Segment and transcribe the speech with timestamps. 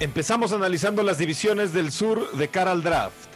[0.00, 3.28] Empezamos analizando las divisiones del sur de cara al draft.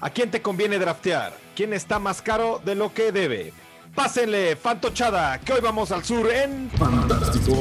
[0.00, 1.32] ¿A quién te conviene draftear?
[1.54, 3.52] ¿Quién está más caro de lo que debe?
[3.94, 7.52] Pásenle, Fantochada, que hoy vamos al sur en Fantástico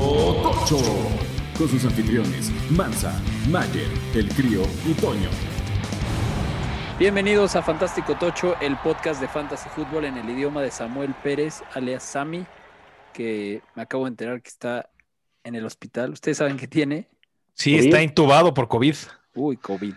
[0.41, 0.79] Tocho.
[1.59, 3.13] Con sus anfitriones, Mansa,
[3.51, 5.29] Mayer, El Crío y Toño.
[6.97, 11.61] Bienvenidos a Fantástico Tocho, el podcast de Fantasy Fútbol en el idioma de Samuel Pérez,
[11.75, 12.47] alias Sami,
[13.13, 14.89] que me acabo de enterar que está
[15.43, 16.13] en el hospital.
[16.13, 17.09] ¿Ustedes saben qué tiene?
[17.53, 18.95] Sí, está intubado por COVID.
[19.35, 19.93] Uy, COVID.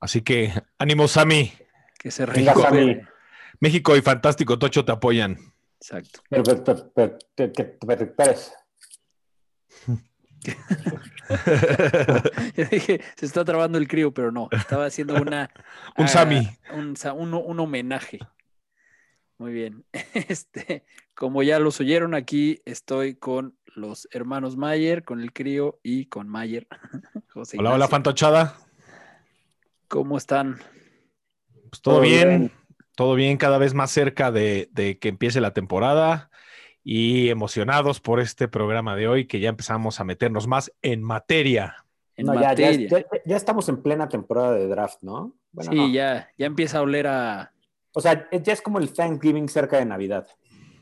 [0.00, 1.52] Así que ánimo, Sami.
[1.98, 3.06] Que se México, recupere.
[3.60, 5.38] México y Fantástico Tocho te apoyan.
[5.80, 6.20] Exacto.
[6.28, 6.92] Perfecto,
[12.70, 14.48] dije, se está trabando el crío, pero no.
[14.50, 15.50] Estaba haciendo una.
[15.96, 16.48] Un ah, Sami.
[16.74, 18.18] Un, sa- un- un homenaje.
[19.44, 19.84] Muy bien.
[20.14, 26.06] Este, como ya los oyeron, aquí estoy con los hermanos Mayer, con el crío y
[26.06, 26.66] con Mayer.
[27.34, 27.86] José Hola, hola.
[27.88, 28.56] Fantochada.
[29.86, 30.56] ¿Cómo están?
[31.68, 32.52] Pues todo Todo bien, bien.
[32.96, 36.30] todo bien, cada vez más cerca de, de que empiece la temporada
[36.82, 41.84] y emocionados por este programa de hoy que ya empezamos a meternos más en materia.
[42.16, 42.88] En No, ya, ya, materia.
[42.88, 45.36] ya- ya estamos en plena temporada de draft, ¿no?
[45.52, 45.88] Bueno, sí, no.
[45.92, 47.50] ya, ya empieza a oler a.
[47.94, 50.26] O sea, ya es como el Thanksgiving cerca de Navidad.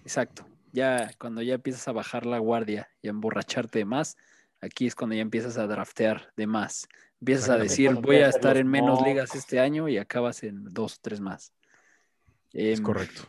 [0.02, 0.46] Exacto.
[0.72, 4.16] Ya cuando ya empiezas a bajar la guardia y a emborracharte de más,
[4.60, 6.88] aquí es cuando ya empiezas a draftear de más.
[7.20, 9.06] Empiezas a decir, voy a estar en menos mocks.
[9.06, 11.52] ligas este año y acabas en dos o tres más.
[12.52, 13.22] Es Em, correcto.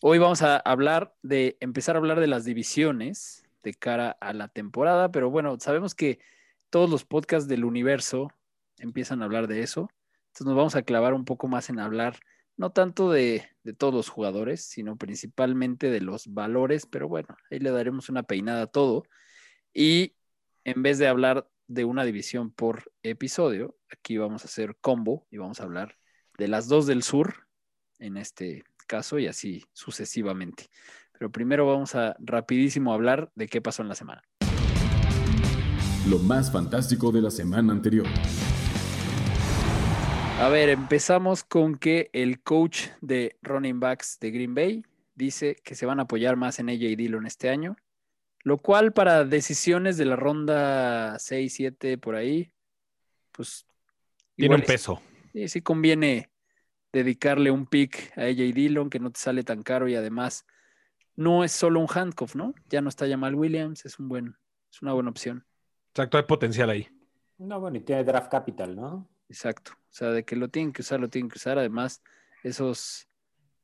[0.00, 4.48] Hoy vamos a hablar de, empezar a hablar de las divisiones de cara a la
[4.48, 6.20] temporada, pero bueno, sabemos que
[6.70, 8.32] todos los podcasts del universo
[8.78, 9.90] empiezan a hablar de eso.
[10.28, 12.20] Entonces nos vamos a clavar un poco más en hablar,
[12.60, 17.70] no tanto de, todos los jugadores, sino principalmente de los valores, pero bueno, ahí le
[17.70, 19.04] daremos una peinada a todo.
[19.72, 20.12] Y
[20.64, 25.38] en vez de hablar de una división por episodio, aquí vamos a hacer combo y
[25.38, 25.96] vamos a hablar
[26.36, 27.46] de las dos del sur
[27.98, 30.68] en este caso y así sucesivamente.
[31.18, 34.22] Pero primero vamos a rapidísimo hablar de qué pasó en la semana.
[36.06, 38.06] Lo más fantástico de la semana anterior.
[40.40, 44.82] A ver, empezamos con que el coach de running backs de Green Bay
[45.14, 47.76] dice que se van a apoyar más en AJ Dillon este año,
[48.42, 52.52] lo cual para decisiones de la ronda 6, 7 por ahí,
[53.32, 53.66] pues
[54.36, 55.02] Tiene un y- peso.
[55.34, 56.30] Sí, sí conviene
[56.92, 60.46] dedicarle un pick a AJ Dillon que no te sale tan caro y además
[61.16, 62.54] no es solo un handcuff, ¿no?
[62.70, 64.36] Ya no está Jamal Williams, es un buen,
[64.72, 65.44] es una buena opción.
[65.90, 66.88] Exacto, hay potencial ahí.
[67.36, 69.06] No, bueno, y tiene draft capital, ¿no?
[69.30, 69.72] Exacto.
[69.72, 71.58] O sea, de que lo tienen que usar, lo tienen que usar.
[71.58, 72.02] Además,
[72.42, 73.08] esos,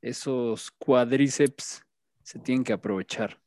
[0.00, 1.82] esos cuadríceps
[2.22, 3.38] se tienen que aprovechar.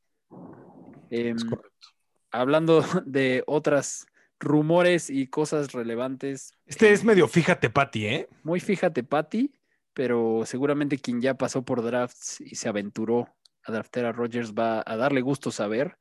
[1.09, 1.87] Em, Es correcto.
[2.31, 4.05] hablando de otras
[4.39, 8.29] rumores y cosas relevantes, Este es medio fíjate, Pati, ¿eh?
[8.43, 9.51] muy fíjate, Patty,
[9.93, 13.27] pero seguramente quien ya pasó por drafts y se aventuró
[13.65, 15.97] a draftear a Rodgers va a darle gusto saber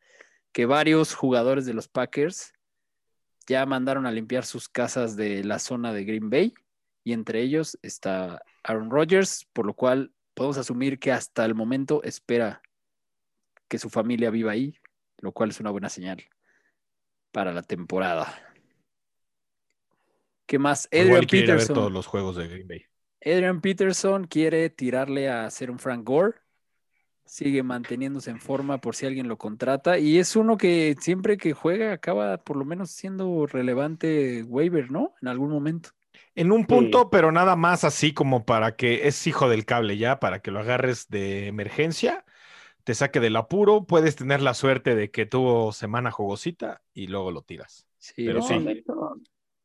[0.52, 2.52] que varios jugadores de los Packers
[3.48, 6.54] ya mandaron a limpiar sus casas de la zona de Green Bay
[7.02, 12.02] y entre ellos está Aaron Rodgers, por lo cual podemos asumir que hasta el momento
[12.02, 12.60] espera
[13.66, 14.78] que su familia viva ahí,
[15.18, 16.22] lo cual es una buena señal
[17.32, 18.38] para la temporada.
[20.46, 20.86] ¿Qué más?
[20.92, 21.74] Adrian a ver Peterson.
[21.74, 22.84] todos los juegos de Green Bay.
[23.20, 26.36] Adrian Peterson quiere tirarle a hacer un Frank Gore.
[27.28, 29.98] Sigue manteniéndose en forma por si alguien lo contrata.
[29.98, 35.12] Y es uno que siempre que juega acaba por lo menos siendo relevante waiver, ¿no?
[35.20, 35.90] En algún momento.
[36.34, 40.18] En un punto, pero nada más así como para que es hijo del cable ya,
[40.20, 42.24] para que lo agarres de emergencia,
[42.84, 47.30] te saque del apuro, puedes tener la suerte de que tuvo semana jugosita y luego
[47.32, 47.86] lo tiras.
[47.98, 48.58] Sí, Pero no, sí.
[48.60, 48.84] de-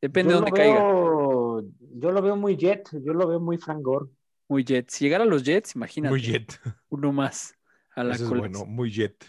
[0.02, 0.82] Depende de Yo dónde lo caiga.
[0.82, 1.64] veo-
[1.96, 4.10] Yo lo veo muy jet, yo lo veo muy Frank Gore.
[4.54, 4.94] Muy Jets.
[4.94, 6.12] Si llegara a los Jets, imagínate.
[6.12, 6.62] Muy jet.
[6.90, 7.56] Uno más
[7.96, 9.26] a la Eso es bueno, muy jet.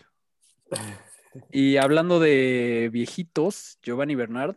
[1.50, 4.56] Y hablando de viejitos, Giovanni Bernard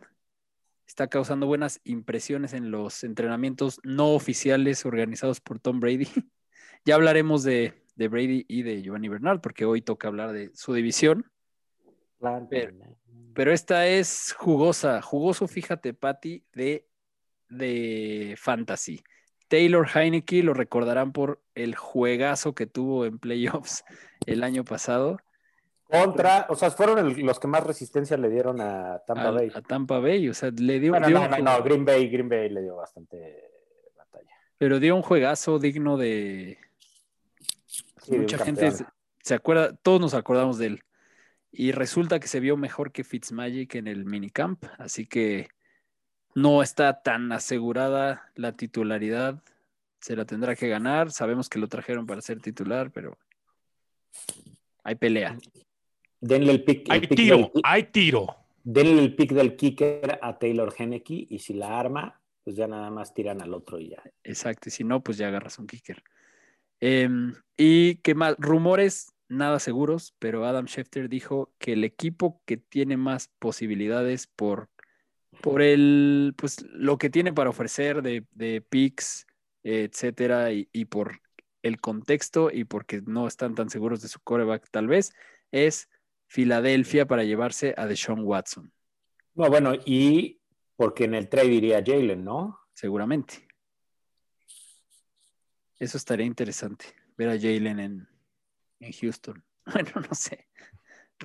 [0.86, 6.06] está causando buenas impresiones en los entrenamientos no oficiales organizados por Tom Brady.
[6.84, 10.74] ya hablaremos de, de Brady y de Giovanni Bernard, porque hoy toca hablar de su
[10.74, 11.30] división.
[12.50, 12.74] Pero-
[13.34, 16.86] Pero esta es jugosa, jugoso, fíjate, Patty, de,
[17.48, 19.02] de Fantasy.
[19.48, 23.84] Taylor Heineke lo recordarán por el juegazo que tuvo en playoffs
[24.26, 25.18] el año pasado.
[25.84, 29.50] Contra, o sea, fueron el- los que más resistencia le dieron a Tampa Bay.
[29.54, 30.28] a Tampa Bay.
[30.28, 32.60] O sea, le dio, Bueno, dio no, un no, no, Green Bay, Green Bay le
[32.60, 33.42] dio bastante
[33.96, 34.30] batalla.
[34.58, 36.58] pero dio un juegazo digno de.
[37.66, 38.84] Sí, de un Mucha gente se,
[39.22, 40.82] se acuerda, todos nos acordamos de él.
[41.50, 44.62] Y resulta que se vio mejor que Fitzmagic en el minicamp.
[44.76, 45.48] Así que
[46.34, 49.42] no está tan asegurada la titularidad.
[50.00, 51.10] Se la tendrá que ganar.
[51.10, 53.18] Sabemos que lo trajeron para ser titular, pero
[54.84, 55.36] hay pelea.
[56.20, 56.86] Denle el pick.
[56.86, 58.36] el Hay pick tiro, del- hay tiro.
[58.64, 62.90] denle el pick del kicker a Taylor Henneke y si la arma, pues ya nada
[62.90, 64.02] más tiran al otro y ya.
[64.24, 64.68] Exacto.
[64.68, 66.02] Y si no, pues ya agarras un kicker.
[66.80, 72.56] Em, y qué más, rumores nada seguros, pero Adam Schefter dijo que el equipo que
[72.56, 74.68] tiene más posibilidades por,
[75.40, 79.26] por el, pues lo que tiene para ofrecer de, de picks,
[79.62, 81.20] etcétera, y, y por
[81.62, 85.12] el contexto y porque no están tan seguros de su coreback, tal vez,
[85.50, 85.88] es
[86.26, 88.72] Filadelfia para llevarse a Deshaun Watson,
[89.34, 90.40] No, bueno, y
[90.76, 92.60] porque en el trade iría Jalen, ¿no?
[92.74, 93.48] seguramente.
[95.80, 96.86] Eso estaría interesante,
[97.16, 98.08] ver a Jalen en,
[98.80, 99.44] en Houston.
[99.70, 100.48] Bueno, no sé.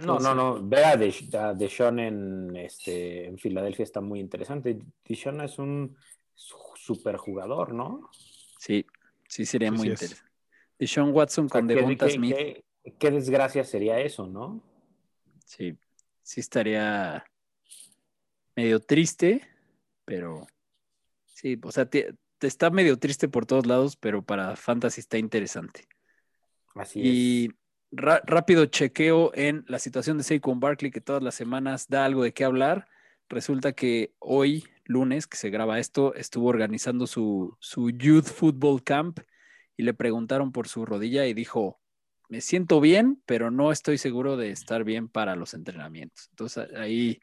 [0.02, 0.68] No, no, no.
[0.68, 4.80] Ver a, a Deshaun en, este, en Filadelfia está muy interesante.
[5.08, 5.96] Deshaun es un
[6.36, 8.10] super jugador, ¿no?
[8.58, 8.86] Sí,
[9.28, 10.02] sí sería Sí, muy es.
[10.02, 10.32] interesante.
[10.80, 12.36] Deshaun Watson O sea, con Devonta qué- Smith.
[12.36, 12.64] qué-
[13.00, 14.62] qué desgracia sería eso, ¿no?
[15.46, 15.78] Sí,
[16.24, 17.24] sí estaría
[18.56, 19.48] medio triste,
[20.06, 20.48] pero
[21.26, 25.18] sí, o sea, te, te está medio triste por todos lados, pero para Fantasy está
[25.18, 25.88] interesante.
[26.76, 27.56] Así Y es.
[27.96, 32.34] Rápido chequeo en la situación de Saquon Barkley, que todas las semanas da algo de
[32.34, 32.88] qué hablar.
[33.30, 39.20] Resulta que hoy, lunes, que se graba esto, estuvo organizando su, su Youth Football Camp
[39.78, 41.80] y le preguntaron por su rodilla y dijo,
[42.30, 46.28] me siento bien, pero no estoy seguro de estar bien para los entrenamientos.
[46.32, 47.20] Entonces ahí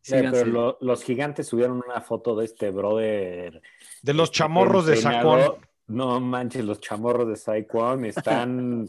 [0.00, 3.60] Sí, pero lo- los gigantes subieron una foto de este brother.
[4.02, 4.96] De los este, chamorros de.
[4.96, 5.56] Sacón.
[5.86, 8.88] No manches, los chamorros de Saquon están.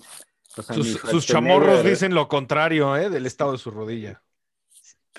[0.57, 3.10] O sea, Sus, chamorros dicen lo contrario, ¿eh?
[3.10, 4.22] Del estado de su rodilla.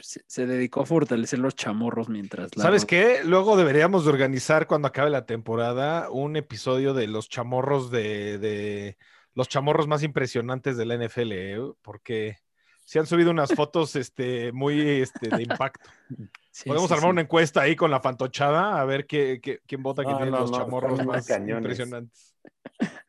[0.00, 3.20] Se, se dedicó a fortalecer los chamorros mientras la ¿Sabes qué?
[3.24, 8.96] Luego deberíamos de organizar cuando acabe la temporada un episodio de los chamorros de, de-
[9.34, 11.72] los chamorros más impresionantes de la NFL, ¿eh?
[11.82, 12.38] porque
[12.84, 15.90] se han subido unas fotos este, muy este, de impacto.
[16.52, 17.10] Sí, Podemos sí, armar sí.
[17.12, 20.32] una encuesta ahí con la fantochada a ver qué, qué- quién vota que No, tiene
[20.32, 21.78] no, los no, chamorros más cañones.
[21.78, 22.34] impresionantes.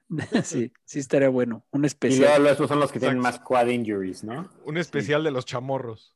[0.43, 1.65] sí, sí estaría bueno.
[1.71, 2.41] Un Y especial.
[2.41, 4.49] luego esos son los que tienen más quad injuries, ¿no?
[4.65, 6.15] Un especial de los chamorros.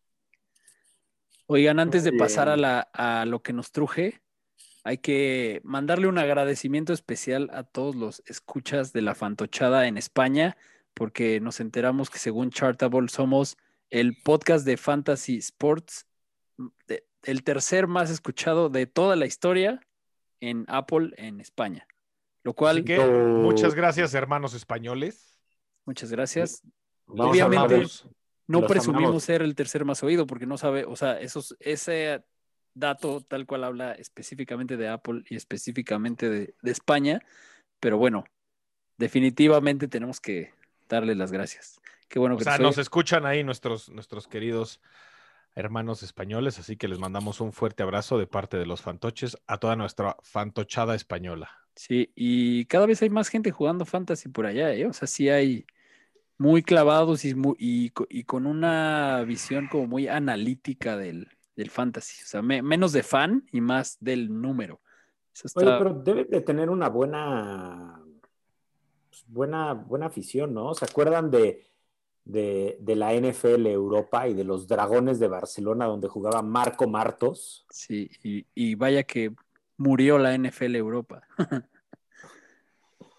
[1.48, 4.22] Oigan, antes de pasar a, la, a lo que nos truje,
[4.84, 10.58] hay que mandarle un agradecimiento especial a todos los escuchas de la fantochada en España,
[10.94, 13.58] porque nos enteramos que según Chartable somos
[13.92, 16.08] el podcast de Fantasy Sports,
[16.88, 19.80] de- el tercer más escuchado de toda la historia
[20.40, 21.88] en Apple en España.
[22.44, 23.42] Lo cual, Así que Oh.
[23.42, 25.40] muchas gracias, hermanos españoles.
[25.86, 26.62] muchas gracias.
[27.08, 27.86] Vamos Obviamente,
[28.48, 29.24] No Los presumimos amamos.
[29.24, 32.24] ser el tercer más oído porque no sabe, o sea, esos, ese
[32.76, 37.22] dato tal cual habla específicamente de Apple y específicamente de, de España,
[37.80, 38.26] pero bueno,
[38.98, 40.54] definitivamente tenemos que
[40.88, 41.80] darle las gracias.
[42.08, 44.80] Qué bueno O que sea, nos nos escuchan ahí nuestros, nuestros queridos
[45.56, 49.58] hermanos españoles, así que les mandamos un fuerte abrazo de parte de los fantoches a
[49.58, 51.50] toda nuestra fantochada española.
[51.76, 54.86] Sí, y cada vez hay más gente jugando fantasy por allá, ¿eh?
[54.86, 55.66] O sea, sí hay
[56.38, 57.92] muy clavados y,
[58.26, 62.24] con una visión como muy analítica del, del fantasy.
[62.24, 64.82] O sea, me- menos de fan y más del número.
[65.34, 68.02] Eso Oye, pero debe de tener una buena,
[69.10, 70.74] pues, buena, buena afición, ¿no?
[70.74, 71.66] ¿Se acuerdan de,
[72.26, 77.66] de, de la NFL Europa y de los Dragones de Barcelona donde jugaba Marco Martos?
[77.70, 79.34] Sí, y, y vaya que
[79.78, 81.24] murió la NFL Europa.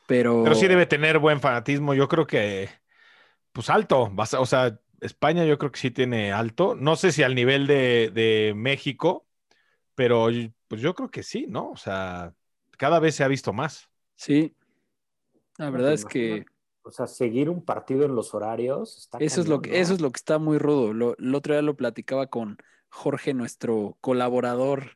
[0.06, 1.94] Pero, Pero sí debe tener buen fanatismo.
[1.94, 2.70] Yo creo que,
[3.52, 4.10] pues alto.
[4.12, 6.74] vas a- O sea, España yo creo que sí tiene alto.
[6.76, 9.26] No sé si al nivel de, de México,
[9.94, 10.28] pero
[10.68, 11.70] pues yo creo que sí, ¿no?
[11.72, 12.34] O sea,
[12.78, 13.90] cada vez se ha visto más.
[14.16, 14.54] sí,
[15.58, 16.46] la verdad pues, es que.
[16.86, 19.76] O sea, seguir un partido en los horarios está eso es lo que ¿no?
[19.76, 20.92] eso es lo que está muy rudo.
[20.92, 24.92] Lo, el otro día lo platicaba con Jorge, nuestro colaborador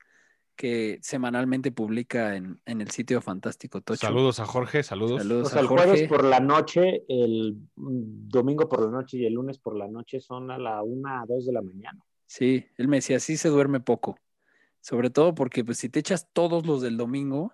[0.55, 4.07] que semanalmente publica en, en el sitio Fantástico Tocho.
[4.07, 5.23] Saludos a Jorge, saludos.
[5.23, 5.49] Saludos.
[5.49, 6.09] O sea, a el jueves Jorge.
[6.09, 10.51] por la noche, el domingo por la noche y el lunes por la noche son
[10.53, 12.05] a la una a dos de la mañana.
[12.27, 14.17] Sí, él me decía, sí se duerme poco.
[14.81, 17.53] Sobre todo porque pues si te echas todos los del domingo,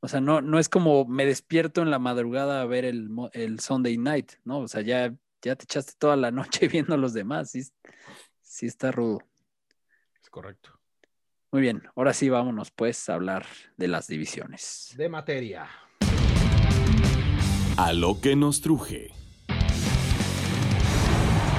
[0.00, 3.58] o sea, no, no es como me despierto en la madrugada a ver el, el
[3.60, 4.60] Sunday night, ¿no?
[4.60, 5.12] O sea, ya,
[5.42, 7.50] ya te echaste toda la noche viendo los demás.
[7.50, 7.62] Sí,
[8.42, 9.20] sí está rudo.
[10.22, 10.78] Es correcto.
[11.50, 14.94] Muy bien, ahora sí vámonos pues a hablar de las divisiones.
[14.96, 15.66] De materia.
[17.76, 19.12] A lo que nos truje.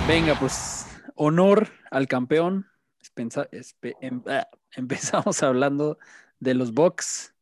[0.08, 2.68] Venga, pues honor al campeón.
[4.02, 5.98] Em- ah, empezamos hablando
[6.40, 7.34] de los Bucks,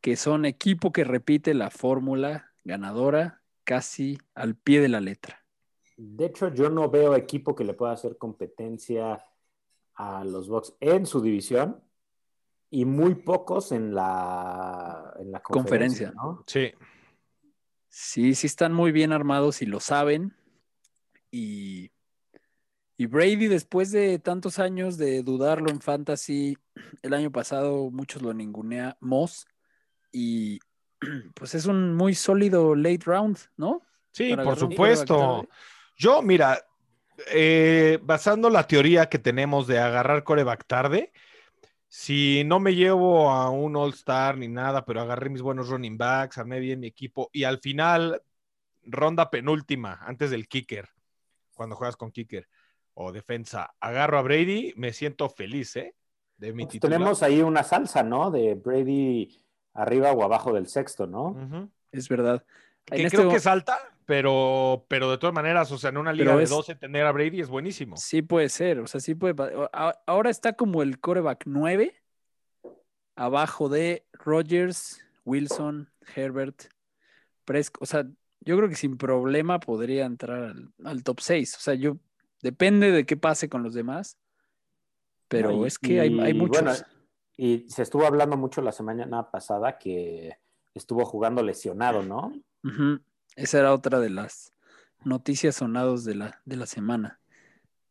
[0.00, 5.44] que son equipo que repite la fórmula ganadora casi al pie de la letra.
[5.96, 9.20] De hecho, yo no veo equipo que le pueda hacer competencia
[9.96, 11.82] a los Bucks en su división
[12.70, 16.12] y muy pocos en la, en la conferencia, Conferencia.
[16.14, 16.44] ¿no?
[16.46, 16.72] Sí.
[17.88, 20.34] Sí, sí están muy bien armados y lo saben.
[21.32, 21.90] Y,
[22.96, 26.56] y Brady, después de tantos años de dudarlo en fantasy,
[27.02, 29.47] el año pasado muchos lo ninguneamos
[30.12, 30.58] y
[31.34, 33.82] pues es un muy sólido late round, ¿no?
[34.12, 35.48] Sí, Para por agarrar supuesto.
[35.96, 36.58] Yo, mira,
[37.32, 41.12] eh, basando la teoría que tenemos de agarrar coreback tarde,
[41.88, 46.38] si no me llevo a un All-Star ni nada, pero agarré mis buenos running backs,
[46.38, 48.22] armé bien mi equipo y al final,
[48.82, 50.88] ronda penúltima, antes del kicker,
[51.54, 52.46] cuando juegas con kicker
[52.94, 55.94] o defensa, agarro a Brady, me siento feliz, ¿eh?
[56.36, 56.98] De mi Pues titular.
[56.98, 58.30] tenemos ahí una salsa, ¿no?
[58.30, 59.40] De Brady
[59.78, 61.70] arriba o abajo del sexto, ¿no?
[61.92, 62.44] Es verdad.
[62.84, 65.98] Que En creo este- que es alta, pero, pero de todas maneras, o sea, en
[65.98, 67.96] una liga Pero de es- 12 tener a Brady es buenísimo.
[67.96, 69.34] Sí puede ser, o sea, sí puede.
[70.06, 71.94] Ahora está como el coreback 9,
[73.16, 76.64] abajo de Rodgers, Wilson, Herbert,
[77.44, 77.82] Prescott.
[77.82, 78.04] O sea,
[78.40, 81.56] yo creo que sin problema podría entrar al, al top 6.
[81.56, 81.98] O sea, yo
[82.42, 84.16] depende de qué pase con los demás,
[85.28, 86.62] pero No, y- es que hay, hay muchos.
[86.62, 86.78] bueno,
[87.38, 90.36] y se estuvo hablando mucho la semana pasada que
[90.74, 92.32] estuvo jugando lesionado, ¿no?
[93.36, 94.52] Esa era otra de las
[95.04, 97.20] noticias sonados de la, de la semana.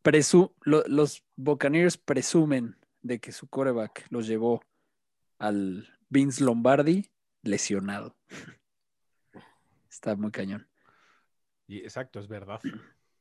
[0.03, 4.61] Presu- lo- los Buccaneers presumen de que su coreback los llevó
[5.39, 7.09] al Vince Lombardi
[7.41, 8.15] lesionado.
[9.89, 10.67] Está muy cañón.
[11.67, 12.59] Y, exacto, es verdad.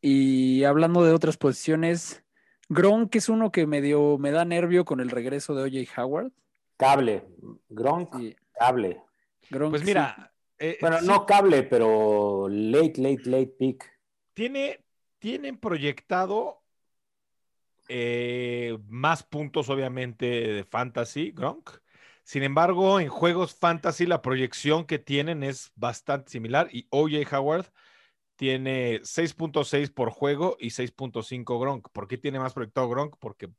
[0.01, 2.25] Y hablando de otras posiciones,
[2.69, 6.33] Gronk es uno que medio me da nervio con el regreso de OJ Howard.
[6.77, 7.25] Cable,
[7.69, 9.01] Gronk, Sí, cable.
[9.51, 9.87] Gronk Pues sí.
[9.87, 13.85] mira, eh, Bueno, sí no cable, pero late, late, late pick.
[14.35, 14.85] tiene,
[15.19, 16.63] tienen proyectado
[17.89, 21.71] eh, más puntos, obviamente, de fantasy, Gronk.
[22.25, 27.67] Sin embargo, en juegos fantasy, la proyección que tienen es bastante similar y OJ Howard
[28.37, 31.89] tiene 6.6 por juego y 6.5 Gronk.
[31.91, 33.17] ¿Por qué tiene más proyectado Gronk?
[33.19, 33.51] Porque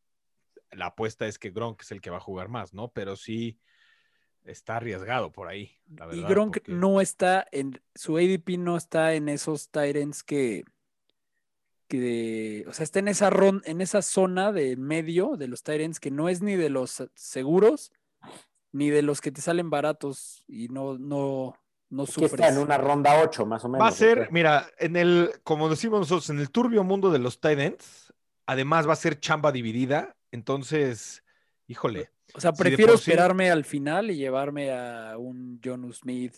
[0.72, 2.89] la apuesta es que Gronk es el que va a jugar más, ¿no?
[2.91, 3.60] Pero sí
[4.43, 6.29] está arriesgado por ahí, la Y verdad.
[6.29, 10.63] Gronk porque- no está en su ADP no está en esos Tyrants que
[11.88, 16.00] que o sea, está en esa ron- en esa zona de medio de los Tyrants
[16.01, 17.91] que no es ni de los seguros
[18.74, 21.55] ni de los que te salen baratos y no no
[21.89, 22.34] no Aquí sufres.
[22.34, 23.84] está en una ronda 8, más o menos.
[23.84, 27.39] Va a ser, mira, en el, como decimos nosotros, en el turbio mundo de los
[27.39, 28.13] tight ends,
[28.46, 31.24] además va a ser chamba dividida, entonces,
[31.67, 36.36] híjole, O sea, si prefiero sí- esperarme al final y llevarme a un John Smith,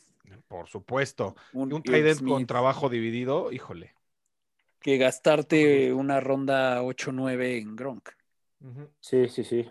[0.48, 3.96] por supuesto, un, un tight end con trabajo dividido, híjole.
[4.82, 8.10] que gastarte una ronda 8-9 en Gronk.
[9.02, 9.68] Sí, sí, sí.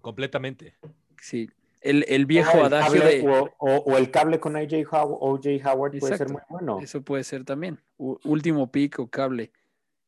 [0.00, 0.76] Completamente.
[1.20, 1.50] Sí.
[1.90, 5.20] El, el viejo el adagio cable- de o, o- o el cable con AJ Howard,
[5.64, 6.32] Howard puede ser Exacto.
[6.32, 6.80] muy bueno.
[6.82, 7.80] Eso puede ser también.
[7.96, 9.52] U- último pick o cable.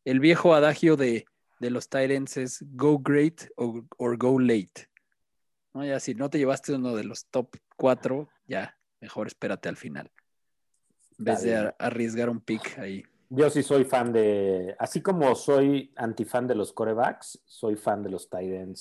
[0.04, 1.26] El viejo adagio de,
[1.60, 4.88] de los Titans es go great or go late.
[5.74, 5.84] ¿No?
[5.84, 10.10] Ya si no te llevaste uno de los top 4, ya mejor espérate al final.
[11.18, 13.04] En vez de arriesgar un pick ahí.
[13.30, 18.08] Yo sí soy fan de, así como soy antifan de los corebacks, soy fan de
[18.08, 18.26] los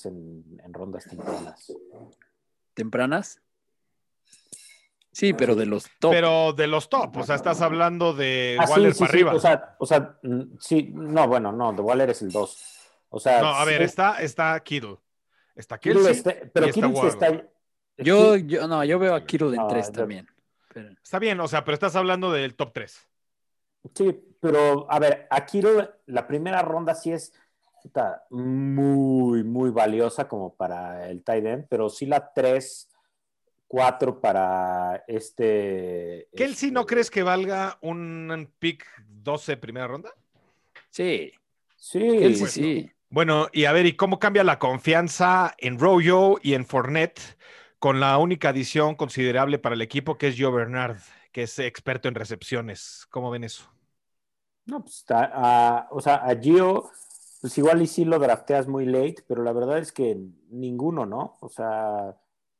[0.06, 1.70] en, en rondas tempranas.
[2.78, 3.40] ¿Tempranas?
[5.10, 6.12] Sí, pero de los top.
[6.12, 9.34] Pero de los top, o sea, estás hablando de Ah, Waller sí, para sí, arriba.
[9.34, 10.16] O sea, o sea,
[10.60, 12.64] sí, no, bueno, no, The Waller es el 2.
[13.10, 14.96] O sea, no, a ver, está, está Kittle,
[15.56, 17.48] está Kittle está- pero y está Kittle
[17.98, 20.28] yo, yo, no, yo veo a Kittle en No, 3 yo- también.
[20.72, 23.08] Pero- Está bien, o sea, pero estás hablando del top 3.
[23.94, 27.32] sí, pero a ver, a Kittle la primera ronda sí es
[27.80, 32.88] puta, muy, muy valiosa como para el tight end, pero sí la 3,
[33.66, 36.28] 4 para este.
[36.34, 40.10] ¿Kelsey este- no crees que valga un pick 12 primera ronda?
[40.90, 41.32] Sí,
[41.78, 42.90] Sí, Kelsey pues, sí.
[43.08, 47.20] Bueno, y a ver, ¿y cómo cambia la confianza en Royo y en Fournette
[47.78, 50.98] con la única adición considerable para el equipo que es Joe Bernard,
[51.32, 53.06] que es experto en recepciones?
[53.10, 53.70] ¿Cómo ven eso?
[54.66, 56.90] No, pues está, ah, o sea, a Gio,
[57.40, 60.18] pues igual y sí lo drafteas muy late, pero la verdad es que
[60.50, 61.36] ninguno, ¿no?
[61.40, 62.16] O sea,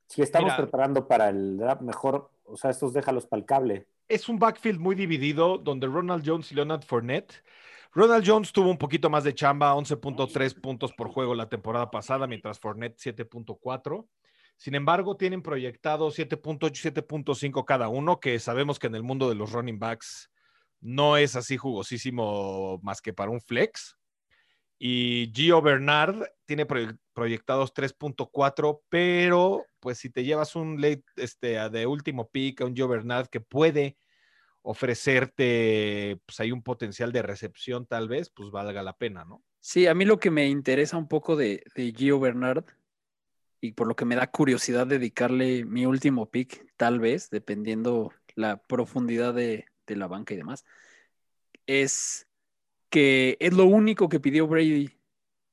[0.06, 0.56] si estamos Mira.
[0.56, 3.88] preparando para el draft, mejor, o sea, estos déjalos para el cable.
[4.08, 7.42] Es un backfield muy dividido donde Ronald Jones y Leonard Fournette.
[7.92, 12.26] Ronald Jones tuvo un poquito más de chamba, 11.3 puntos por juego la temporada pasada,
[12.26, 14.06] mientras Fournette 7.4.
[14.56, 19.28] Sin embargo, tienen proyectado 7.8 y 7.5 cada uno, que sabemos que en el mundo
[19.28, 20.30] de los running backs
[20.80, 23.97] no es así jugosísimo más que para un flex.
[24.78, 26.66] Y Gio Bernard tiene
[27.12, 32.86] proyectados 3.4, pero pues si te llevas un late este, de último pick, un Gio
[32.86, 33.96] Bernard que puede
[34.62, 39.42] ofrecerte, pues hay un potencial de recepción tal vez, pues valga la pena, ¿no?
[39.60, 41.64] Sí, a mí lo que me interesa un poco de,
[41.96, 42.64] Gio Bernard
[43.60, 48.62] y por lo que me da curiosidad dedicarle mi último pick, tal vez, dependiendo la
[48.62, 50.64] profundidad de la banca y demás,
[51.66, 52.27] es
[52.90, 54.90] que es lo único que pidió Brady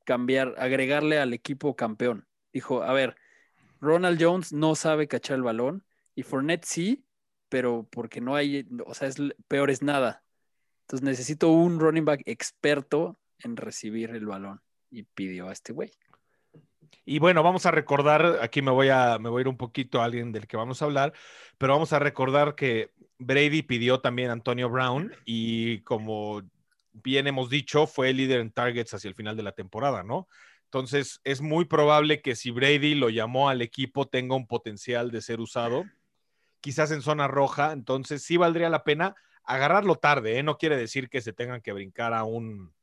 [0.05, 2.27] cambiar, agregarle al equipo campeón.
[2.53, 3.15] Dijo, a ver,
[3.81, 5.83] Ronald Jones no sabe cachar el balón
[6.15, 7.05] y Fournette sí,
[7.49, 10.23] pero porque no hay, o sea, es peor es nada.
[10.81, 15.91] Entonces necesito un running back experto en recibir el balón y pidió a este güey.
[17.03, 20.01] Y bueno, vamos a recordar, aquí me voy a, me voy a ir un poquito
[20.01, 21.13] a alguien del que vamos a hablar,
[21.57, 26.41] pero vamos a recordar que Brady pidió también a Antonio Brown y como
[27.03, 30.27] bien hemos dicho, fue el líder en targets hacia el final de la temporada, ¿no?
[30.65, 35.21] Entonces, es muy probable que si Brady lo llamó al equipo tenga un potencial de
[35.21, 35.85] ser usado,
[36.61, 40.43] quizás en zona roja, entonces sí valdría la pena agarrarlo tarde, ¿eh?
[40.43, 42.73] No quiere decir que se tengan que brincar a un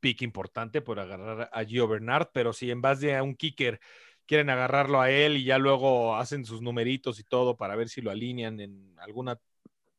[0.00, 3.80] pick importante por agarrar a Gio Bernard, pero si en base a un kicker
[4.26, 8.00] quieren agarrarlo a él y ya luego hacen sus numeritos y todo para ver si
[8.00, 9.38] lo alinean en alguna,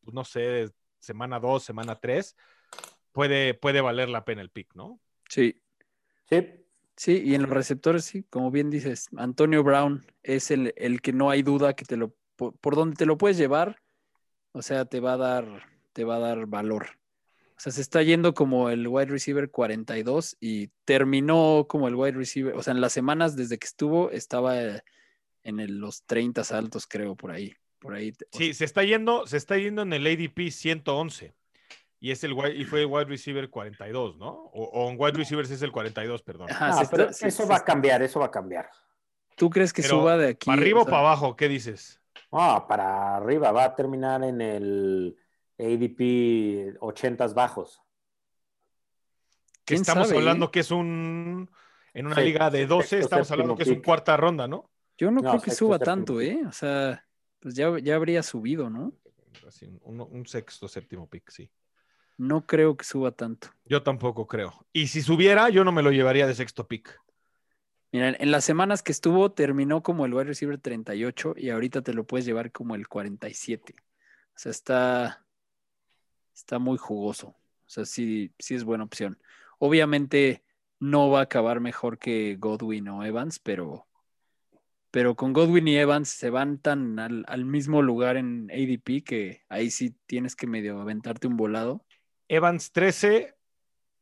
[0.01, 2.35] pues, no sé, semana 2, semana 3,
[3.13, 4.99] puede, puede valer la pena el pick, ¿no?
[5.29, 5.61] Sí.
[6.29, 6.59] Sí.
[6.95, 11.11] Sí, y en los receptores, sí, como bien dices, Antonio Brown es el, el que
[11.11, 13.81] no hay duda que te lo, por, por, donde te lo puedes llevar,
[14.51, 16.99] o sea, te va a dar, te va a dar valor.
[17.57, 22.11] O sea, se está yendo como el wide receiver 42 y terminó como el wide
[22.11, 24.55] receiver, o sea, en las semanas desde que estuvo estaba
[25.43, 27.55] en el, los 30 saltos, creo, por ahí.
[27.79, 28.13] Por ahí.
[28.31, 31.33] Sí, se está yendo, se está yendo en el ADP 111
[32.03, 34.27] y es el y fue el wide receiver 42, ¿no?
[34.27, 36.51] O, o en wide receivers es el 42, perdón.
[36.51, 38.69] Ajá, no, pero está, eso va a cambiar, eso va a cambiar.
[39.37, 40.47] ¿Tú crees que pero, suba de aquí?
[40.47, 40.91] ¿Para arriba o, sea...
[40.91, 41.37] para abajo?
[41.37, 42.01] ¿Qué dices?
[42.29, 45.15] No, para arriba, va a terminar en el
[45.57, 47.81] ADP 80 bajos.
[49.63, 50.51] Que estamos sabe, hablando eh?
[50.51, 51.49] que es un
[51.93, 54.69] en una sí, liga de 12, estamos hablando que es un cuarta ronda, ¿no?
[54.97, 56.41] Yo no, no creo que suba tanto, ¿eh?
[56.45, 57.05] O sea,
[57.39, 58.91] pues ya, ya habría subido, ¿no?
[59.83, 61.49] Un, un sexto, séptimo pick, sí.
[62.17, 63.49] No creo que suba tanto.
[63.65, 64.65] Yo tampoco creo.
[64.71, 66.99] Y si subiera, yo no me lo llevaría de sexto pick.
[67.91, 71.93] Mira, en las semanas que estuvo, terminó como el wide receiver 38 y ahorita te
[71.93, 73.75] lo puedes llevar como el 47.
[73.77, 75.25] O sea, está,
[76.33, 77.27] está muy jugoso.
[77.27, 79.19] O sea, sí, sí es buena opción.
[79.59, 80.43] Obviamente
[80.79, 83.87] no va a acabar mejor que Godwin o Evans, pero,
[84.91, 89.43] pero con Godwin y Evans se van tan al, al mismo lugar en ADP que
[89.49, 91.85] ahí sí tienes que medio aventarte un volado.
[92.33, 93.35] Evans 13,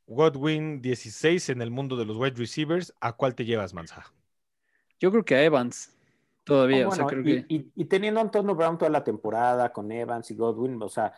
[0.08, 2.94] Godwin 16 en el mundo de los wide receivers.
[3.02, 4.06] ¿A cuál te llevas, Manza?
[5.02, 5.94] Yo creo que a Evans
[6.46, 6.88] todavía.
[6.88, 7.54] Oh, bueno, o sea, creo y, que...
[7.54, 11.12] y, y, teniendo a Antonio Brown toda la temporada con Evans y Godwin, o sea,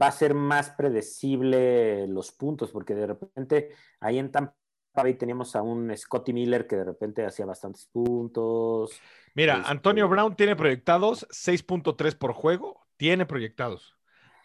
[0.00, 4.54] va a ser más predecible los puntos, porque de repente ahí en Tampa
[4.94, 9.00] Bay teníamos a un Scotty Miller que de repente hacía bastantes puntos.
[9.34, 9.68] Mira, este...
[9.68, 13.96] Antonio Brown tiene proyectados 6.3 por juego, tiene proyectados.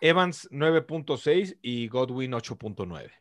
[0.02, 3.12] Evans 9.6 y Godwin 8.9.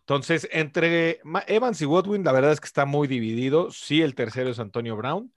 [0.00, 3.70] Entonces, entre Evans y Godwin, la verdad es que está muy dividido.
[3.70, 5.32] Sí, el tercero es Antonio Brown,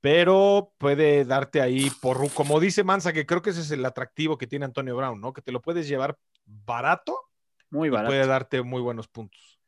[0.00, 4.38] pero puede darte ahí por, como dice Mansa, que creo que ese es el atractivo
[4.38, 5.32] que tiene Antonio Brown, ¿no?
[5.32, 7.18] Que te lo puedes llevar barato.
[7.70, 8.10] Muy barato.
[8.10, 9.58] puede darte muy buenos puntos.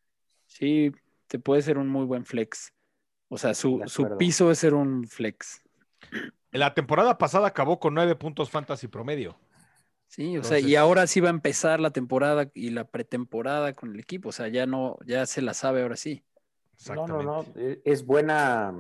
[0.46, 0.92] Sí,
[1.26, 2.72] te puede ser un muy buen flex.
[3.28, 5.62] O sea, su, su piso es ser un flex.
[6.52, 9.36] La temporada pasada acabó con nueve puntos fantasy promedio.
[10.16, 13.74] Sí, o Entonces, sea, y ahora sí va a empezar la temporada y la pretemporada
[13.74, 16.24] con el equipo, o sea, ya no, ya se la sabe ahora sí.
[16.88, 17.44] No, no, no,
[17.84, 18.78] es buena,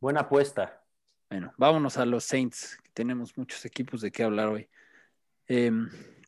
[0.00, 0.84] buena apuesta.
[1.30, 4.68] Bueno, vámonos a los Saints, que tenemos muchos equipos de qué hablar hoy.
[5.48, 5.72] Eh,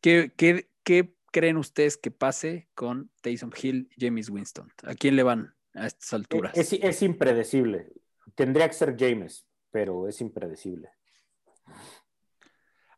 [0.00, 4.72] ¿qué, qué, ¿Qué creen ustedes que pase con Taysom Hill y James Winston?
[4.82, 6.56] ¿A quién le van a estas alturas?
[6.56, 7.92] Es, es impredecible.
[8.34, 10.88] Tendría que ser James, pero es impredecible.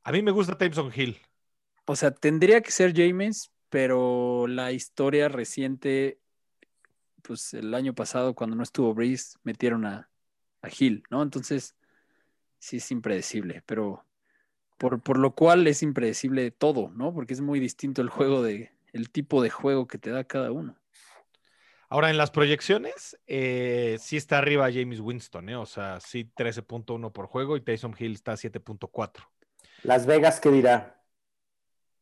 [0.03, 1.19] A mí me gusta Tyson Hill.
[1.87, 6.19] O sea, tendría que ser James, pero la historia reciente,
[7.23, 10.11] pues el año pasado, cuando no estuvo Breeze, metieron a,
[10.63, 11.23] a Hill, ¿no?
[11.23, 11.75] Entonces,
[12.59, 14.05] sí es impredecible, pero
[14.77, 17.13] por, por, lo cual es impredecible todo, ¿no?
[17.13, 20.53] Porque es muy distinto el juego de el tipo de juego que te da cada
[20.53, 20.77] uno.
[21.91, 25.57] Ahora, en las proyecciones, eh, sí está arriba James Winston, ¿eh?
[25.57, 29.27] O sea, sí 13.1 por juego y Taysom Hill está 7.4.
[29.83, 31.03] Las Vegas, ¿qué dirá?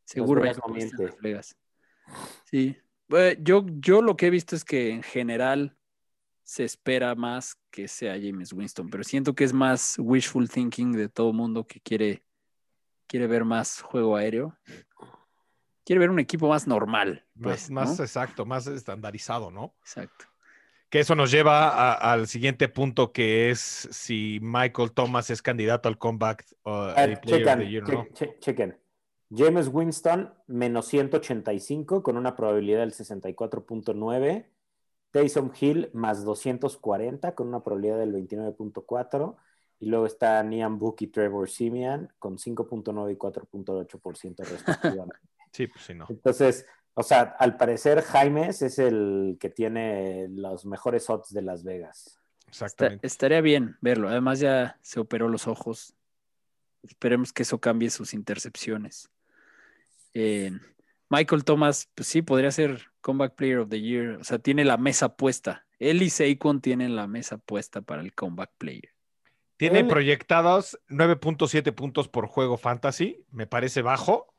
[0.04, 1.04] Seguro Vegas no en miente.
[1.04, 1.56] Las Vegas.
[2.44, 2.76] Sí.
[3.40, 5.76] Yo, yo lo que he visto es que en general
[6.42, 11.08] se espera más que sea James Winston, pero siento que es más wishful thinking de
[11.08, 12.22] todo mundo que quiere,
[13.06, 14.56] quiere ver más juego aéreo.
[15.84, 17.24] Quiere ver un equipo más normal.
[17.40, 18.04] Pues, Más, más ¿no?
[18.04, 19.74] exacto, más estandarizado, ¿no?
[19.80, 20.26] Exacto.
[20.88, 25.88] Que eso nos lleva a- al siguiente punto que es si Michael Thomas es candidato
[25.88, 26.94] al comeback uh, of
[27.24, 28.06] chequen, Year che- no.
[28.14, 28.78] che- chequen.
[29.30, 34.46] James Winston, menos 185 con una probabilidad del 64.9.
[35.10, 39.36] Taysom Hill, más 240 con una probabilidad del 29.4.
[39.80, 44.36] Y luego está Nian Book y Trevor Simeon con 5.9 y 4.8%
[45.04, 45.16] respectivamente.
[45.52, 46.06] Sí, pues sí, no.
[46.08, 46.64] Entonces,
[46.98, 52.18] o sea, al parecer Jaimes es el que tiene los mejores odds de Las Vegas.
[52.46, 53.06] Está- Exactamente.
[53.06, 54.08] estaría bien verlo.
[54.08, 55.94] Además ya se operó los ojos.
[56.82, 59.10] Esperemos que eso cambie sus intercepciones.
[60.14, 60.52] Eh,
[61.10, 64.16] Michael Thomas, pues sí, podría ser Comeback Player of the Year.
[64.16, 65.66] O sea, tiene la mesa puesta.
[65.78, 68.88] Él y Saquon tienen la mesa puesta para el Comeback Player.
[69.58, 73.24] Tiene Él- proyectados 9.7 puntos por juego fantasy.
[73.30, 74.32] Me parece bajo.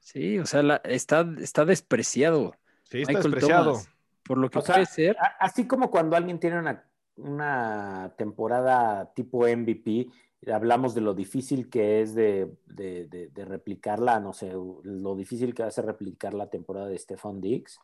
[0.00, 2.54] Sí, o sea, la- está, está despreciado.
[2.84, 3.70] Sí, está Michael despreciado.
[3.72, 3.88] Thomas,
[4.24, 5.16] por lo que O sea, puede ser.
[5.18, 6.84] A- Así como cuando alguien tiene una,
[7.16, 10.08] una temporada tipo MVP,
[10.52, 15.54] hablamos de lo difícil que es de, de- de- de replicarla, no sé, lo difícil
[15.54, 17.78] que va a ser replicar la temporada de Stefan Diggs.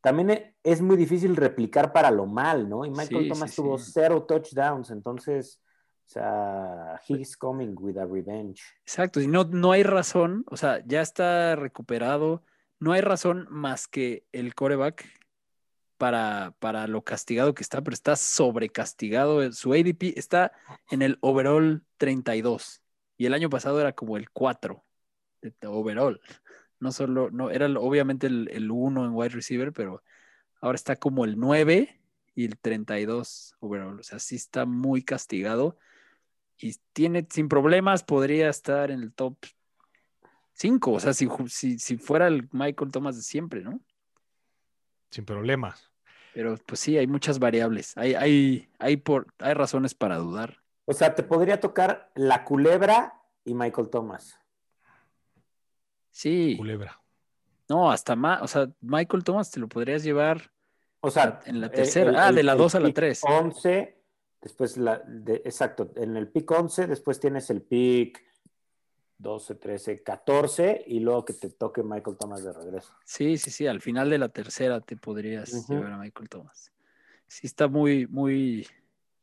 [0.00, 2.84] También e- es muy difícil replicar para lo mal, ¿no?
[2.84, 3.92] Y Michael Sí, Thomas sí, tuvo sí.
[3.94, 5.60] cero touchdowns, entonces,
[6.06, 8.60] o sea, he's coming with a revenge.
[8.82, 12.44] Exacto, y no, no hay razón, o sea, ya está recuperado,
[12.78, 15.06] no hay razón más que el coreback
[15.96, 19.50] para, para lo castigado que está, pero está sobrecastigado.
[19.52, 20.52] Su ADP está
[20.90, 22.82] en el overall 32
[23.16, 24.84] y el año pasado era como el 4
[25.40, 26.20] de overall.
[26.80, 30.02] No solo, no, era obviamente el, el 1 en wide receiver, pero
[30.60, 32.00] ahora está como el 9
[32.34, 33.98] y el 32 overall.
[33.98, 35.78] O sea, sí está muy castigado
[36.58, 39.36] y tiene sin problemas, podría estar en el top
[40.54, 40.92] 5.
[40.92, 43.80] O sea, si, si, si fuera el Michael Thomas de siempre, ¿no?
[45.10, 45.90] Sin problemas.
[46.32, 47.96] Pero pues sí, hay muchas variables.
[47.96, 50.58] Hay, hay, hay, por, hay razones para dudar.
[50.84, 53.14] O sea, te podría tocar la culebra
[53.44, 54.38] y Michael Thomas.
[56.10, 57.00] Sí, Culebra.
[57.68, 58.42] no, hasta más.
[58.42, 60.50] O sea, Michael Thomas te lo podrías llevar.
[61.00, 62.26] O sea, En la el- tercera.
[62.26, 63.22] Ah, de la dos a la pick tres.
[63.24, 63.93] 11,
[64.44, 68.22] después la, de- exacto, en el pick 11, después tienes el pick
[69.18, 72.92] 12, 13, 14 y luego que te toque Michael Thomas de regreso.
[73.04, 73.66] Sí, sí, sí.
[73.66, 76.70] Al final de la tercera te podrías llevar a Michael Thomas.
[77.26, 78.66] Sí, está muy, muy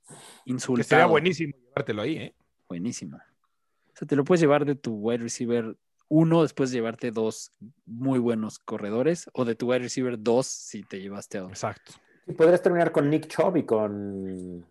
[0.07, 0.87] Que insultado.
[0.89, 2.35] sería buenísimo llevártelo ahí, ¿eh?
[2.67, 3.17] Buenísimo.
[3.17, 7.53] O sea, te lo puedes llevar de tu wide receiver uno, después llevarte dos
[7.85, 11.51] muy buenos corredores, o de tu wide receiver dos si te llevaste a dos.
[11.51, 11.93] Exacto.
[12.27, 14.65] Y podrías terminar con Nick Chubb y con.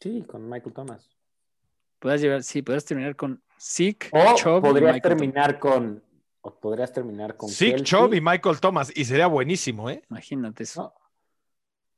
[0.00, 1.10] Sí, con Michael Thomas.
[1.98, 6.04] Puedes llevar, sí, puedes terminar con Zeke, O Chubb y podrías Michael terminar con.
[6.40, 7.48] O podrías terminar con.
[7.48, 8.92] Zeke, Kelsey, Chubb y Michael Thomas.
[8.94, 9.96] Y sería buenísimo, ¿eh?
[9.96, 10.10] Thomas.
[10.10, 10.82] Imagínate eso.
[10.82, 10.94] ¿no?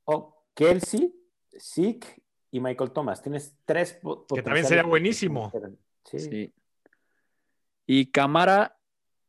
[0.04, 1.14] O Kelsey,
[1.58, 3.22] Zeke y Michael Thomas.
[3.22, 4.00] Tienes tres.
[4.34, 5.52] Que también sería buenísimo.
[6.04, 6.18] Sí.
[6.18, 6.54] Sí.
[7.86, 8.78] Y Camara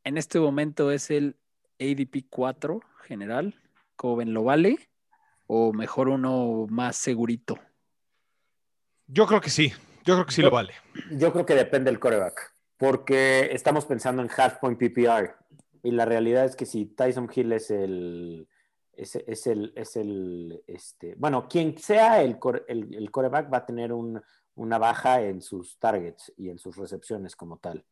[0.03, 1.37] en este momento es el
[1.79, 3.55] ADP 4 general.
[3.95, 4.33] ¿Cómo ven?
[4.33, 4.77] ¿Lo vale?
[5.47, 7.59] ¿O mejor uno más segurito?
[9.11, 9.71] Yo creo que sí.
[10.05, 10.73] Yo creo que sí Yo- lo vale.
[11.11, 15.35] Yo creo que depende del coreback, porque estamos pensando en half point PPR
[15.83, 18.47] y la realidad es que si Tyson Hill es el
[18.93, 23.59] es, es el es el este bueno quien sea el, core- el, el coreback va
[23.59, 24.21] a tener un-
[24.55, 27.85] una baja en sus targets y en sus recepciones como tal,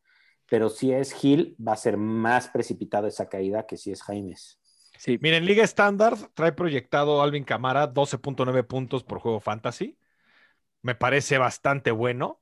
[0.47, 4.59] pero si es Hill va a ser más precipitada esa caída que si es Jaimes.
[4.97, 9.97] Sí, Miren, Liga Estándar trae proyectado Alvin Camara 12.9 puntos por juego fantasy.
[10.81, 12.41] Me parece bastante bueno.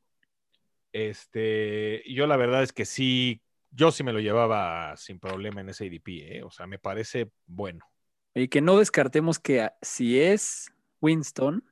[0.94, 5.70] Este, yo la verdad es que sí, yo sí me lo llevaba sin problema en
[5.70, 6.44] ese ADP, ¿eh?
[6.44, 7.86] O sea, me parece bueno.
[8.34, 10.72] Y que no descartemos que si es
[11.02, 11.64] Winston,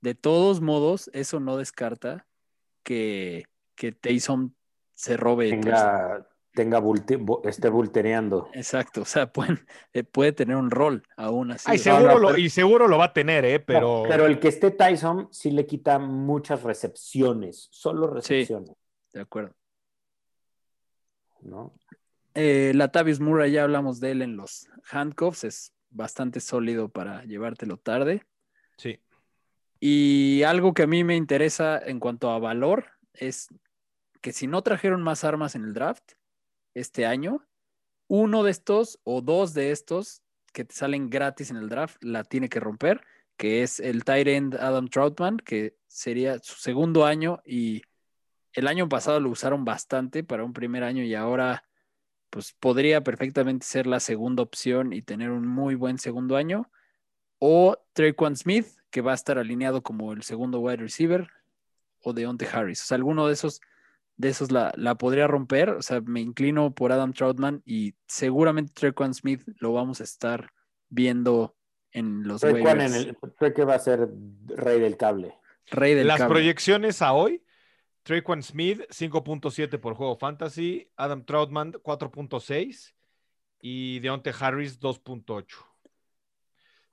[0.00, 2.26] de todos modos, eso no descarta
[2.82, 4.54] que, que Taysom
[4.94, 5.50] se robe.
[5.50, 8.48] Tenga tenga bulte- bu- esté bultereando.
[8.52, 11.64] Exacto, o sea, pueden- eh, puede tener un rol aún así.
[11.70, 13.58] Ay, seguro no, lo, pero- y seguro lo va a tener, ¿eh?
[13.60, 18.76] Pero, No, pero el que esté Tyson sí le quita muchas recepciones, solo recepciones,
[19.12, 19.54] de acuerdo.
[21.40, 21.74] ¿no?
[22.34, 27.76] Eh, Latavius Murray, ya hablamos de él en los handcuffs, es bastante sólido para llevártelo
[27.78, 28.22] tarde.
[28.76, 29.00] Sí.
[29.80, 33.48] Y algo que a mí me interesa en cuanto a valor es
[34.20, 36.12] que si no trajeron más armas en el draft
[36.74, 37.46] este año,
[38.08, 42.24] uno de estos o dos de estos que te salen gratis en el draft la
[42.24, 43.02] tiene que romper,
[43.36, 47.82] que es el tight end Adam Troutman, que sería su segundo año y
[48.52, 51.64] el año pasado lo usaron bastante para un primer año y ahora
[52.32, 56.70] pues podría perfectamente ser la segunda opción y tener un muy buen segundo año.
[57.38, 61.28] O Traquan Smith, que va a estar alineado como el segundo wide receiver,
[62.00, 62.82] o Deontay Harris.
[62.82, 63.60] O sea, alguno de esos,
[64.22, 65.70] de esos la, la podría romper.
[65.70, 70.52] O sea, me inclino por Adam Troutman y seguramente Traquan Smith lo vamos a estar
[70.88, 71.56] viendo
[71.90, 74.08] en los Trequan en el, creo que va a ser
[74.46, 75.34] rey del cable.
[75.70, 76.34] Rey del Las cable.
[76.34, 77.42] proyecciones a hoy,
[78.04, 82.94] Traquan Smith 5.7 por juego fantasy, Adam Troutman 4.6
[83.60, 85.46] y Deontay Harris 2.8.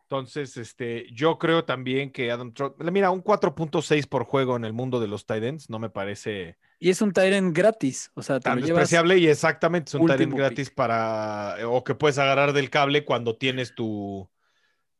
[0.01, 4.73] Entonces, este, yo creo también que Adam Troutman, mira, un 4.6 por juego en el
[4.73, 8.09] mundo de los tight ends no me parece Y es un Tyrant gratis.
[8.15, 10.75] O sea, te tan despreciable y exactamente es un último gratis pick.
[10.75, 14.29] para, o que puedes agarrar del cable cuando tienes tu,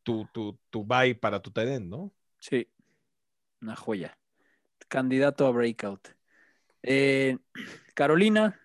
[0.04, 2.12] tu, tu, tu buy para tu end, ¿no?
[2.38, 2.68] Sí,
[3.62, 4.18] una joya.
[4.90, 6.10] Candidato a breakout.
[6.84, 7.38] Eh,
[7.94, 8.60] Carolina.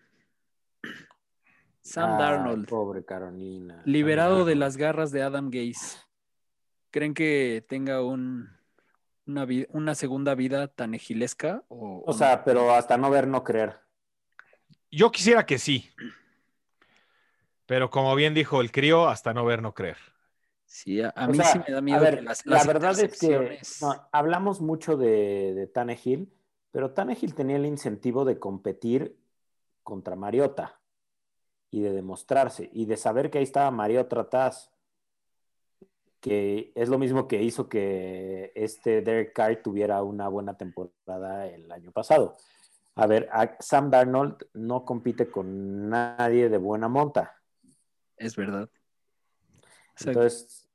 [1.83, 3.83] Sam Ay, Darnold, Pobre Carolina.
[3.85, 5.99] liberado de las garras de Adam Gase.
[6.91, 8.49] ¿Creen que tenga un,
[9.27, 11.63] una, una segunda vida tan egilesca?
[11.69, 13.81] O, O sea, pero hasta no ver, no creer.
[14.91, 15.91] Yo quisiera que sí.
[17.67, 19.97] Pero como bien dijo el crío, hasta no ver, no creer.
[20.67, 23.61] Sí, a, mí sea, sí me da miedo a ver, las, la verdad es que
[23.81, 26.33] no, hablamos mucho de, de Tannehill,
[26.73, 29.17] pero Tannehill tenía el incentivo de competir
[29.85, 30.81] contra Mariota
[31.71, 34.74] y de demostrarse y de saber que ahí estaba Mariota atrás,
[36.25, 41.71] que es lo mismo que hizo que este Derek Carr tuviera una buena temporada el
[41.71, 42.39] año pasado.
[42.95, 47.35] A ver, a- Sam Darnold no compite con nadie de buena monta.
[48.17, 48.71] Es verdad.
[50.01, 50.67] Entonces,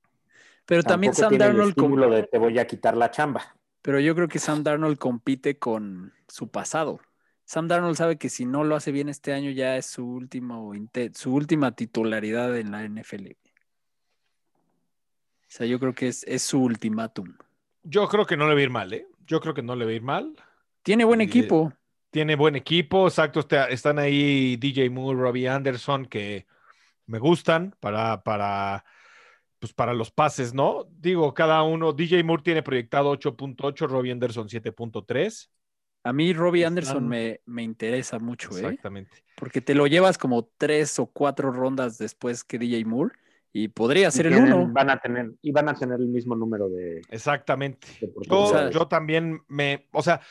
[0.67, 3.55] pero también Sam tiene Darnold de te voy a quitar la chamba.
[3.81, 6.99] Pero yo creo que Sam Darnold compite con su pasado.
[7.45, 10.71] Sam Darnold sabe que si no lo hace bien este año ya es su último
[11.15, 13.35] su última titularidad en la NFL.
[15.49, 17.33] O sea, yo creo que es, es su ultimátum.
[17.83, 19.07] Yo creo que no le va a ir mal, ¿eh?
[19.25, 20.35] Yo creo que no le va a ir mal.
[20.83, 21.73] Tiene buen Y- equipo.
[22.11, 23.39] Tiene buen equipo, exacto.
[23.39, 26.47] está- Están ahí DJ Moore, Robbie Anderson, que
[27.05, 28.83] me gustan para, para,
[29.59, 30.87] pues para los pases, ¿no?
[30.91, 35.49] Digo, cada uno, DJ Moore tiene proyectado 8.8, Robbie Anderson 7.3.
[36.03, 38.61] A mí Robbie Anderson me, me interesa mucho, ¿eh?
[38.61, 39.23] Exactamente.
[39.35, 43.13] Porque te lo llevas como tres o cuatro rondas después que DJ Moore
[43.51, 44.67] y podría ser Y el uno.
[44.71, 47.87] Van a tener, y van a tener el mismo número de, Exactamente.
[47.99, 48.11] de
[48.71, 50.21] Yo, también me, o sea,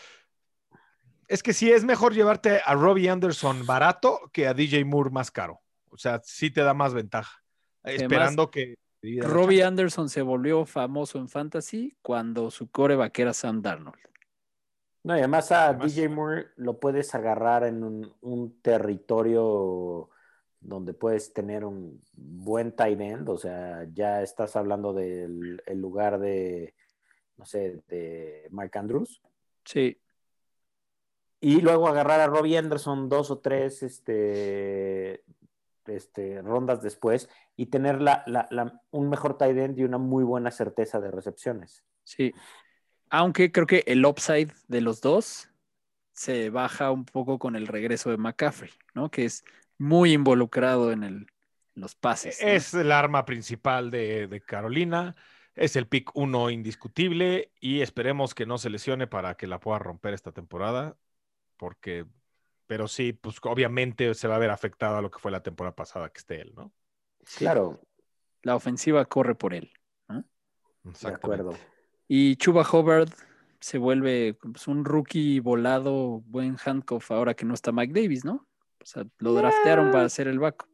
[1.26, 5.30] es que sí es mejor llevarte a Robbie Anderson barato que a DJ Moore más
[5.30, 5.60] caro.
[5.90, 7.42] O sea, sí te da más ventaja.
[7.82, 8.76] Esperando que.
[9.22, 9.62] Robbie.
[9.62, 13.96] Anderson se volvió famoso en Fantasy cuando su coreback era Sam Darnold.
[15.04, 20.10] No, y además a Además- DJ Moore lo puedes agarrar en un, un territorio
[20.60, 26.18] donde puedes tener un buen tight end, o sea, ya estás hablando del el lugar
[26.18, 26.74] de,
[27.36, 29.20] no sé, de Mark Andrews,
[29.64, 30.00] Sí,
[31.40, 35.22] y luego agarrar a Robbie Anderson dos o tres este,
[35.86, 40.24] este, rondas después y tener la, la- la- un mejor tight end y una muy
[40.24, 41.84] buena certeza de recepciones.
[42.04, 42.32] sí.
[43.10, 45.48] Aunque creo que el upside de los dos
[46.12, 49.10] se baja un poco con el regreso de McCaffrey, ¿no?
[49.10, 49.44] Que es
[49.78, 52.40] muy involucrado en el, en los pases.
[52.42, 52.48] ¿no?
[52.48, 55.16] Es el arma principal de, de Carolina.
[55.54, 59.78] Es el pick uno indiscutible y esperemos que no se lesione para que la pueda
[59.78, 60.96] romper esta temporada.
[61.56, 62.06] Porque,
[62.66, 65.74] pero sí, pues obviamente se va a ver afectado a lo que fue la temporada
[65.74, 66.72] pasada que esté él, ¿no?
[67.36, 67.80] Claro,
[68.42, 69.72] La ofensiva corre por él.
[70.08, 71.54] de acuerdo.
[72.06, 73.10] Y Chuba Hubbard
[73.60, 78.47] se vuelve pues, un rookie volado, buen handcuff ahora que no está Mike Davis, ¿no?
[78.88, 80.70] O sea, lo draftearon para hacer el backup.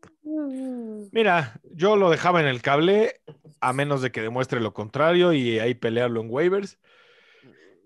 [1.10, 3.20] Mira, yo lo dejaba en el cable
[3.60, 6.78] a menos de que demuestre lo contrario y ahí pelearlo en waivers.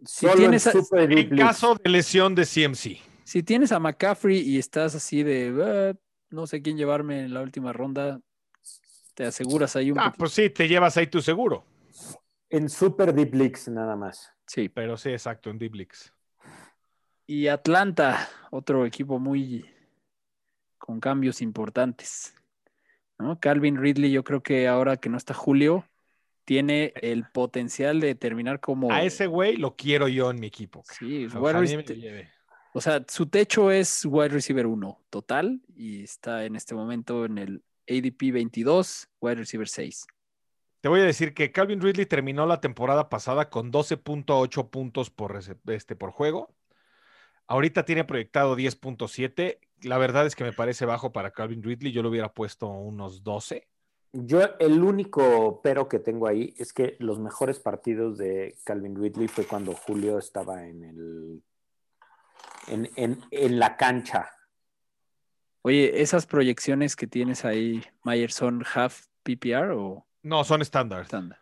[0.04, 1.38] Solo tienes en a- Super Deep En League.
[1.50, 3.00] caso de lesión de CMC.
[3.24, 7.40] Si tienes a McCaffrey y estás así de "Ah, no sé quién llevarme en la
[7.40, 8.20] última ronda,
[9.14, 10.18] te aseguras ahí un Ah, poquito.
[10.18, 11.64] pues sí, te llevas ahí tu seguro.
[12.50, 14.30] En Super Deep Leagues nada más.
[14.46, 14.68] Sí.
[14.68, 16.12] Pero sí, exacto, en Deep Leagues.
[17.26, 19.64] Y Atlanta, otro equipo muy,
[20.78, 22.34] con cambios importantes.
[23.18, 23.38] ¿no?
[23.40, 25.84] Calvin Ridley, yo creo que ahora que no está Julio,
[26.44, 28.90] tiene el potencial de terminar como.
[28.90, 30.82] A ese güey lo quiero yo en mi equipo.
[30.98, 32.28] Sí, Ojalá wide
[32.72, 37.38] o sea, su techo es wide receiver 1 total y está en este momento en
[37.38, 40.06] el ADP 22, wide receiver 6.
[40.80, 45.40] Te voy a decir que Calvin Ridley terminó la temporada pasada con 12.8 puntos por,
[45.66, 46.54] este, por juego.
[47.48, 49.58] Ahorita tiene proyectado 10.7.
[49.82, 51.92] La verdad es que me parece bajo para Calvin Ridley.
[51.92, 53.68] Yo lo hubiera puesto unos 12.
[54.12, 59.28] Yo el único pero que tengo ahí es que los mejores partidos de Calvin Ridley
[59.28, 61.42] fue cuando Julio estaba en el
[62.68, 64.30] en, en- en la cancha.
[65.62, 71.02] Oye, esas proyecciones que tienes ahí, Mayer, ¿son half PPR o No, son estándar.
[71.02, 71.38] estándar?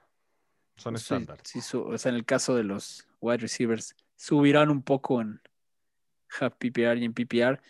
[0.77, 1.39] Son estándar.
[1.45, 5.41] sí, o sea, en el caso de los wide receivers, subirán un poco en
[6.41, 7.61] half PPR y en PPR.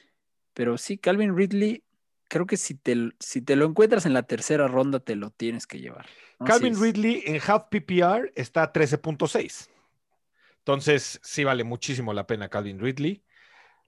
[0.57, 1.85] Pero sí, Calvin Ridley,
[2.29, 5.66] creo que si te, si te lo encuentras en la tercera ronda, te lo tienes
[5.66, 6.07] que llevar.
[6.40, 6.47] ¿no?
[6.47, 9.69] Calvin Sí, Ridley en half PPR está a 13.6.
[10.61, 13.23] Entonces, sí vale muchísimo la pena Calvin Ridley.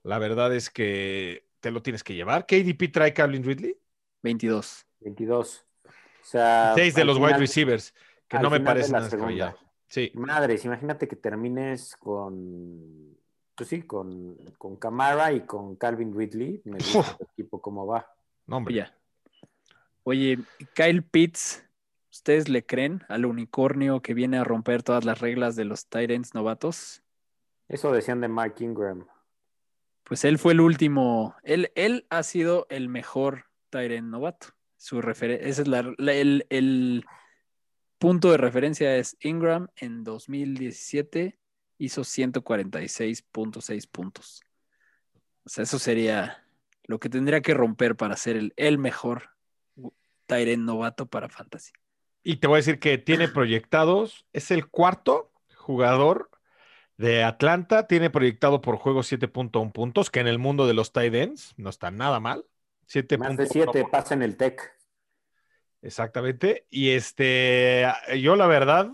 [0.03, 2.45] La verdad es que te lo tienes que llevar.
[2.45, 3.75] ¿Qué ADP trae Calvin Ridley?
[4.21, 4.85] 22.
[4.99, 5.65] 22.
[5.87, 5.91] O
[6.23, 7.95] sea, Seis de los wide receivers,
[8.27, 9.57] que no me parece la nada descabellado.
[9.87, 10.11] Sí.
[10.13, 13.17] Madres, imagínate que termines con
[13.59, 16.61] pues sí, con, con Camara y con Calvin Ridley.
[16.63, 18.09] Me gusta tu equipo cómo va.
[18.47, 18.73] No, hombre.
[18.75, 18.95] Ya.
[20.03, 20.39] Oye,
[20.73, 21.61] Kyle Pitts,
[22.09, 26.33] ¿ustedes le creen al unicornio que viene a romper todas las reglas de los Tyrants
[26.33, 27.03] novatos?
[27.67, 29.05] Eso decían de Mark Ingram.
[30.05, 34.47] Pues él fue el último, él, él ha sido el mejor Tyrant novato.
[34.77, 37.03] Su ese es la- la- el, el
[37.97, 41.37] punto de referencia es Ingram en 2017
[41.79, 44.43] hizo 146.6 puntos.
[45.43, 46.45] O sea, eso sería
[46.83, 49.29] lo que tendría que romper para ser el, el mejor
[50.27, 51.71] Tyrant novato para Fantasy.
[52.21, 56.29] Y te voy a decir que tiene proyectados, es el cuarto jugador
[56.97, 61.13] de Atlanta, tiene proyectado por juego 7.1 puntos, que en el mundo de los tight
[61.15, 62.45] ends no está nada mal.
[62.87, 64.61] 7.1 Más de 7, por- pasa en el Tech.
[65.81, 66.67] Exactamente.
[66.69, 67.85] Y este,
[68.21, 68.91] yo la verdad,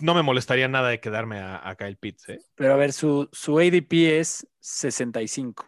[0.00, 2.28] no me molestaría nada de quedarme a, a Kyle Pitts.
[2.30, 2.38] ¿eh?
[2.54, 5.66] Pero a ver, su, su ADP es 65.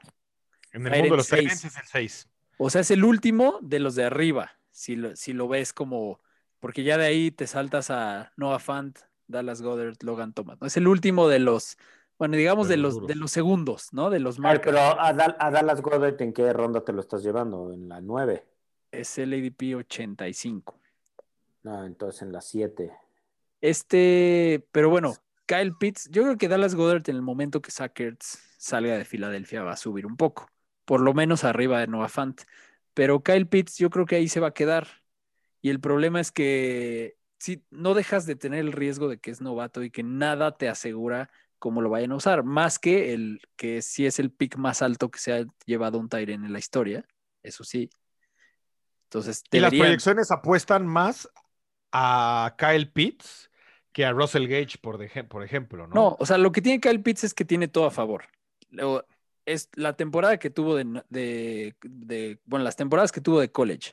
[0.73, 2.29] En el Tyrant mundo de los ends es el 6.
[2.59, 6.21] O sea, es el último de los de arriba, si lo, si lo ves como,
[6.61, 10.59] porque ya de ahí te saltas a Noah Fant, Dallas Goddard, Logan Thomas.
[10.61, 10.67] ¿no?
[10.67, 11.77] Es el último de los,
[12.19, 14.11] bueno, digamos De los de los segundos, ¿no?
[14.11, 14.73] De los A ver, marcas.
[14.73, 17.73] pero a, Dal- a Dallas Goddard, ¿en qué ronda te lo estás llevando?
[17.73, 18.47] ¿En la 9?
[18.93, 20.79] Es el ADP 85.
[21.65, 22.93] No, entonces en la 7.
[23.65, 25.15] Este, pero bueno,
[25.47, 29.63] Kyle Pitts, yo creo que Dallas Goddard en el momento que Sackers salga de Filadelfia
[29.63, 30.51] va a subir un poco,
[30.85, 32.43] por lo menos arriba de Noah Fant.
[32.93, 34.87] Pero Kyle Pitts, yo creo que ahí se va a quedar.
[35.63, 39.41] Y el problema es que si no dejas de tener el riesgo de que es
[39.41, 43.81] novato y que nada te asegura cómo lo vayan a usar, más que el que
[43.81, 47.07] sí es el pick más alto que se ha llevado un Tyren en la historia,
[47.43, 47.89] eso sí.
[49.05, 51.31] Entonces, Y las deberían- proyecciones apuestan más
[51.93, 53.49] a Kyle Pitts
[53.95, 55.95] que a Russell Gage, por, deje- por ejemplo, ¿no?
[55.95, 58.25] No, o sea, lo que tiene Kyle Pitts es que tiene todo a favor.
[58.71, 59.05] Luego,
[59.47, 63.93] es la temporada que tuvo de, de- de- bueno, las temporadas que tuvo de college.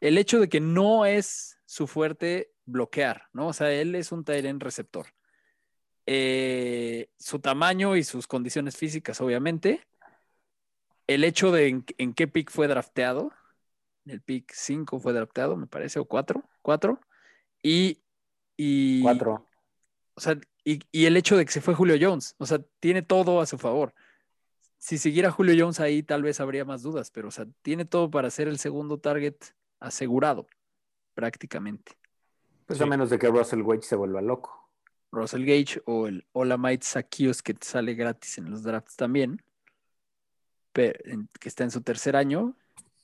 [0.00, 3.48] El hecho de que no es su fuerte bloquear, ¿no?
[3.48, 5.06] O sea, él es un Tyrant receptor.
[6.06, 9.86] Eh, su tamaño y sus condiciones físicas, obviamente.
[11.06, 13.32] El hecho de en, en qué pick fue drafteado.
[14.04, 16.42] En el pick 5 fue drafteado, me parece, o 4.
[16.62, 17.00] 4.
[17.62, 18.01] Y,
[18.62, 19.46] y 4.
[20.14, 23.02] o sea, y, y el hecho de que se fue Julio Jones, o sea, tiene
[23.02, 23.94] todo a su favor.
[24.78, 28.10] Si siguiera Julio Jones ahí, tal vez habría más dudas, pero, o sea, tiene todo
[28.10, 29.36] para ser el segundo target
[29.80, 30.46] asegurado,
[31.14, 31.92] prácticamente.
[32.66, 32.84] Pues Sí.
[32.84, 34.70] a menos de que Russell Wage se vuelva loco.
[35.10, 39.42] Russell Gage o el Olamite Zacchaeus que te sale gratis en los drafts también,
[40.72, 40.94] que
[41.44, 42.56] está en su tercer año.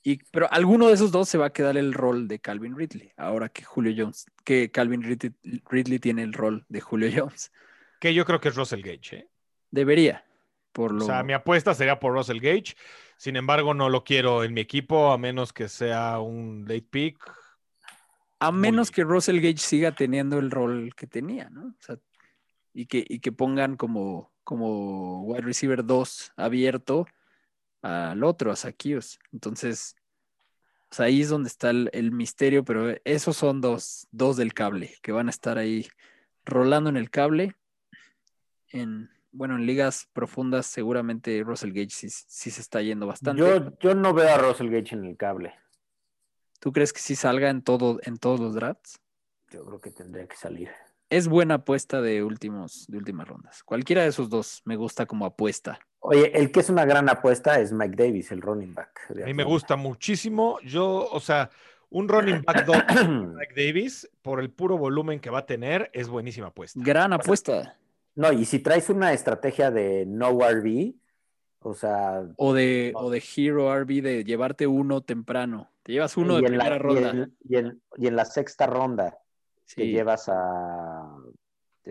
[0.03, 3.11] Y, pero alguno de esos dos se va a quedar el rol de Calvin Ridley,
[3.17, 5.33] ahora que Julio Jones, que Calvin Ridley,
[5.69, 7.51] Ridley tiene el rol de Julio Jones.
[7.99, 9.17] Que yo creo que es Russell Gage.
[9.17, 9.27] ¿eh?
[9.71, 10.25] Debería,
[10.71, 12.75] por lo O sea, mi apuesta sería por Russell Gage.
[13.17, 17.17] Sin embargo, no lo quiero en mi equipo, a menos que sea un late pick.
[18.39, 21.67] A menos que Russell Gage siga teniendo el rol que tenía, ¿no?
[21.67, 21.97] O sea,
[22.73, 27.05] y que, y que pongan como, como wide receiver 2 abierto
[27.81, 29.19] al otro, a Zacchaeus.
[29.31, 29.95] Entonces,
[30.89, 34.95] pues ahí es donde está el, el misterio, pero esos son dos, dos del cable
[35.01, 35.87] que van a estar ahí
[36.45, 37.55] rolando en el cable
[38.71, 43.39] en, bueno, en ligas profundas seguramente Russell Gage sí, sí se está yendo bastante.
[43.39, 45.53] Yo, yo no veo a Russell Gage en el cable.
[46.59, 48.99] ¿Tú crees que sí salga en, todo, en todos los drafts?
[49.51, 50.69] Yo creo que tendría que salir.
[51.09, 53.63] Es buena apuesta de, últimos, de últimas rondas.
[53.63, 55.79] Cualquiera de esos dos me gusta como apuesta.
[56.01, 59.09] Oye, el que es una gran apuesta es Mike Davis, el running back.
[59.09, 60.57] de A mí me gusta muchísimo.
[60.61, 61.49] Yo, o sea,
[61.89, 62.77] un running back dos,
[63.35, 66.79] Mike Davis, por el puro volumen que va a tener, es buenísima apuesta.
[66.83, 67.77] Gran apuesta.
[68.15, 70.93] No, y si traes una estrategia de no RB,
[71.61, 75.69] o sea, O de, o de Hero RB de llevarte uno temprano.
[75.83, 77.09] Te llevas uno de y, en la, primera y ronda.
[77.11, 79.17] en- y en- y en la sexta ronda
[79.75, 80.88] te llevas a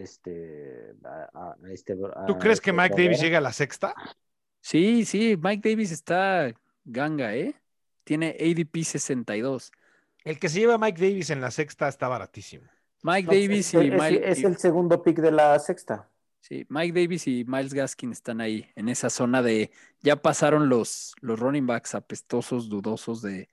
[0.03, 1.95] este, a, a- a este
[2.27, 3.95] ¿Tú crees que este Mike Davis llegue a la sexta?
[4.61, 6.53] sí, sí, Mike Davis está
[6.85, 7.55] ganga, ¿eh?
[8.05, 9.73] Tiene ADP 62.
[10.25, 12.65] El que se lleva a Mike Davis en la sexta está baratísimo.
[13.03, 16.09] Mike No, Davis es, y es- Miles, es el segundo pick de la sexta.
[16.41, 19.71] sí, Mike Davis y Miles Gaskin están ahí, en esa zona de.
[20.03, 23.49] Ya pasaron los, los running backs apestosos, dudosos de,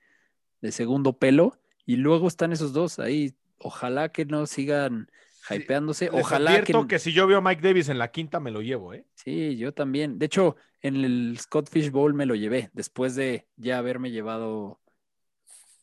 [0.62, 3.36] de segundo pelo, y luego están esos dos ahí.
[3.58, 5.10] Ojalá que no sigan
[5.50, 6.10] hypeándose.
[6.12, 7.00] Les Ojalá que, advierto que...
[7.00, 9.06] si yo veo a Mike Davis en la quinta, me lo llevo, ¿eh?
[9.16, 10.18] Sí, yo también.
[10.18, 14.80] De hecho, en el Scott Fish Bowl me lo llevé, después de ya haberme llevado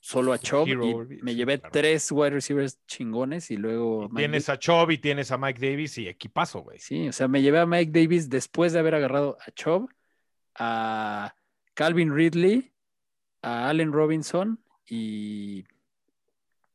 [0.00, 1.72] solo a Chubb Hero, y me llevé claro.
[1.72, 5.96] tres wide receivers chingones y luego Y tienes a Chubb y tienes a Mike Davis
[5.98, 6.78] y equipazo, güey.
[6.80, 9.88] Sí, o sea, me llevé a Mike Davis después de haber agarrado a Chubb,
[10.56, 11.34] a
[11.74, 12.72] Calvin Ridley,
[13.42, 15.64] a Allen Robinson y,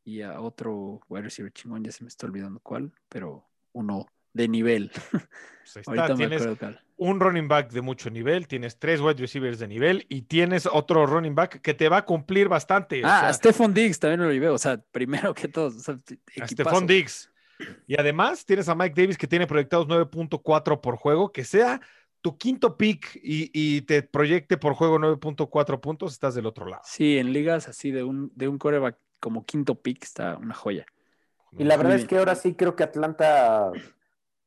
[0.08, 4.48] y a otro wide receiver chingón, ya se me está olvidando cuál, pero uno de
[4.48, 4.90] nivel.
[5.74, 6.80] Pues ahí está, Ahorita me tienes acuerdo cuál.
[6.96, 11.04] un running back de mucho nivel, tienes tres wide receivers de nivel y tienes otro
[11.04, 13.04] running back que te va a cumplir bastante.
[13.04, 15.66] o Ah, sea, a Stephon Diggs también lo llevé, o sea, primero que todo.
[15.66, 16.46] O sea, a equipazo.
[16.46, 17.30] Stephon Diggs.
[17.86, 21.80] Y además tienes a Mike Davis que tiene proyectados 9.4 por juego, que sea
[22.22, 26.82] tu quinto pick y, y te proyecte por juego 9.4 puntos, estás del otro lado.
[26.86, 30.86] Sí, en ligas así de un, de un coreback como quinto pick está una joya.
[31.52, 32.00] Y la Muy verdad bien.
[32.00, 33.70] es que ahora sí creo que Atlanta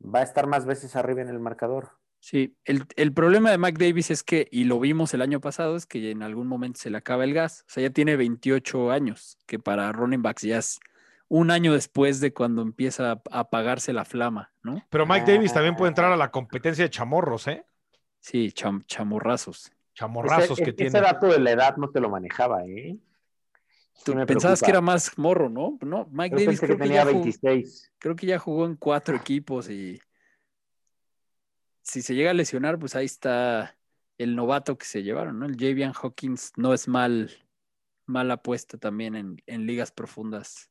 [0.04, 1.92] va a estar más veces arriba en el marcador.
[2.20, 5.76] Sí, el, el problema de Mike Davis es que, y lo vimos el año pasado,
[5.76, 7.64] es que en algún momento se le acaba el gas.
[7.68, 10.80] O sea, ya tiene 28 años, que para running backs ya es
[11.28, 14.84] un año después de cuando empieza a apagarse la flama, ¿no?
[14.92, 15.94] Pero Mike Davis también puede Ah.
[15.94, 17.66] entrar a la competencia de chamorros, ¿eh?
[18.20, 19.72] Sí, cham- chamorrazos.
[19.96, 21.02] Chamorrazos ese, que ese tiene.
[21.02, 22.98] dato de la edad no te lo manejaba, ¿eh?
[24.04, 25.78] Tú me pensabas que era más morro, ¿no?
[25.82, 27.92] No, Mike Davis pensé creo que que, tenía ya jugó, 26.
[28.00, 30.02] creo que ya jugó en cuatro equipos y
[31.82, 33.78] si se llega a lesionar, pues ahí está
[34.18, 35.46] el novato que se llevaron, ¿no?
[35.46, 37.32] El Javian Hawkins no es mal,
[38.06, 40.70] mala apuesta también en, en ligas profundas.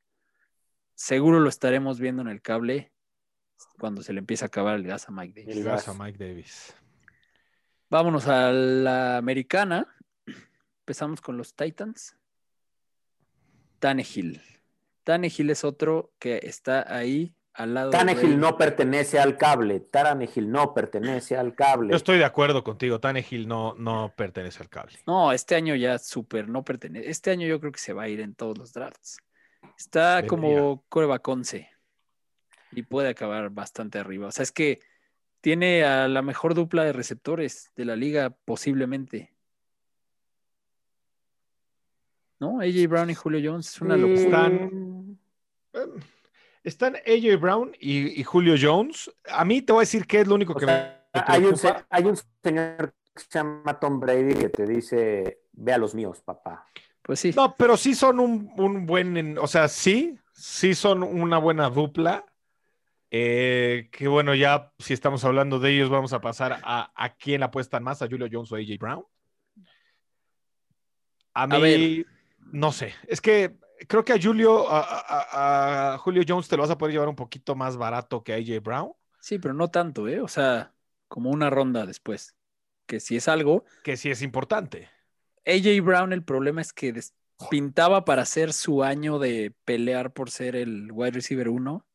[0.95, 2.93] Seguro lo estaremos viendo en el cable
[3.79, 5.57] cuando se le empiece a acabar el gas a Mike Davis.
[5.57, 5.89] El gas.
[5.89, 6.75] a Mike Davis.
[7.89, 9.87] Vámonos a la americana.
[10.81, 12.17] Empezamos con los Titans.
[13.81, 14.41] Tannehill.
[15.03, 18.37] Tannehill es otro que está ahí al lado de Tannehill Brady.
[18.37, 19.81] no pertenece al cable.
[19.81, 21.91] Tannehill no pertenece al cable.
[21.91, 23.01] Yo estoy de acuerdo contigo.
[23.01, 24.99] Tannehill no, no pertenece al cable.
[25.07, 27.11] No, este año ya súper no pertenece.
[27.11, 29.19] Este año yo creo que se va a ir en todos los drafts.
[29.77, 31.69] Está como coreback 11
[32.73, 34.29] y puede acabar bastante arriba.
[34.29, 34.81] O sea, es que
[35.41, 39.33] tiene a la mejor dupla de receptores de la liga posiblemente.
[42.41, 42.61] ¿No?
[42.61, 44.21] AJ Brown y Julio Jones es una locura.
[44.23, 45.19] Están-
[45.73, 46.01] Em,
[46.65, 49.11] Están AJ Brown y, y Julio Jones.
[49.31, 51.45] A mí te voy a decir qué es lo único O que sea, me hay,
[51.45, 51.55] un,
[51.91, 56.21] hay un señor que se llama Tom Brady que te dice, ve a los míos,
[56.25, 56.67] papá.
[57.03, 57.33] Pues sí.
[57.37, 61.71] No, pero sí son un, un buen, en- o sea, sí, sí son una buena
[61.71, 62.25] dupla.
[63.11, 67.43] Eh, que bueno, ya si estamos hablando de ellos, vamos a pasar a, a quién
[67.43, 69.05] apuestan más, a Julio Jones o a AJ Brown.
[71.35, 72.07] A mí, ver.
[72.53, 73.57] No sé, es que
[73.89, 77.09] creo que a Julio, a, a- a Julio Jones te lo vas a poder llevar
[77.09, 80.21] un poquito más barato que a AJ Brown, Sí, pero no tanto, ¿eh?
[80.23, 80.73] O sea,
[81.07, 82.35] como una ronda después.
[82.87, 84.89] Que si es algo, que sí es importante.
[85.47, 86.99] AJ Brown, el problema es que
[87.51, 91.87] pintaba para ser su año de pelear por ser el wide receiver 1,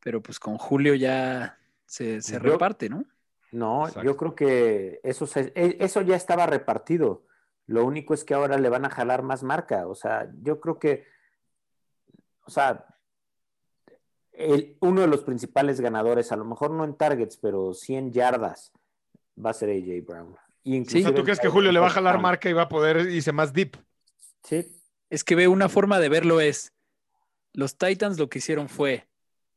[0.00, 3.04] pero pues con Julio ya se, se Yo- reparte, ¿no?
[3.52, 4.04] No, Exacto.
[4.04, 7.24] yo creo que eso, se- e- eso ya estaba repartido.
[7.66, 9.86] Lo único es que ahora le van a jalar más marca.
[9.88, 11.04] O sea, yo creo que,
[12.44, 12.86] o sea,
[14.32, 18.72] el- uno de los principales ganadores, a lo mejor no en targets, pero 100 yardas,
[19.42, 20.32] va a ser AJ Brown.
[20.34, 22.68] O Inclusive sea, ¿tú crees que Julio le va a jalar marca y va a
[22.68, 23.76] poder irse más deep?
[24.42, 24.72] Sí,
[25.08, 26.72] Es que ve una forma de verlo es,
[27.52, 29.08] los Titans lo que hicieron fue,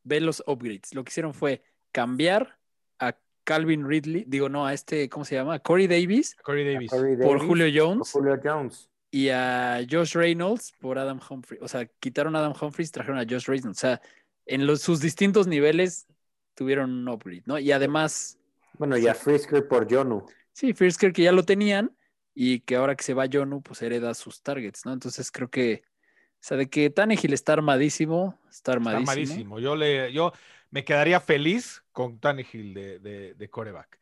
[0.03, 2.59] ve los upgrades, lo que hicieron fue cambiar
[2.99, 3.17] a
[3.49, 5.57] Calvin Ridley, digo, no, a este, ¿cómo se llama?
[5.57, 6.91] Corey Davis Corey Davis.
[6.91, 8.89] Corey por Julio por Jones Julio Jones.
[9.09, 11.63] y a Josh Reynolds por Adam Humphries.
[11.63, 13.77] O sea, quitaron a Adam Humphries, trajeron a Josh Reynolds.
[13.79, 13.99] O sea,
[14.45, 16.05] en los, sus distintos niveles
[16.53, 17.57] tuvieron un upgrade, ¿no?
[17.57, 18.37] Y además,
[18.77, 20.25] Bueno, y a Frisker por Jonu.
[20.53, 21.91] sí, Firsker que ya lo tenían
[22.35, 24.93] y que ahora que se va Jonu, pues hereda sus targets, ¿no?
[24.93, 29.59] Entonces creo que, o sea, de que Tannehill está armadísimo, está Está armadísimo.
[29.59, 30.33] Yo, le, yo
[30.71, 33.99] me quedaría feliz con Tannehill de, de, de coreback.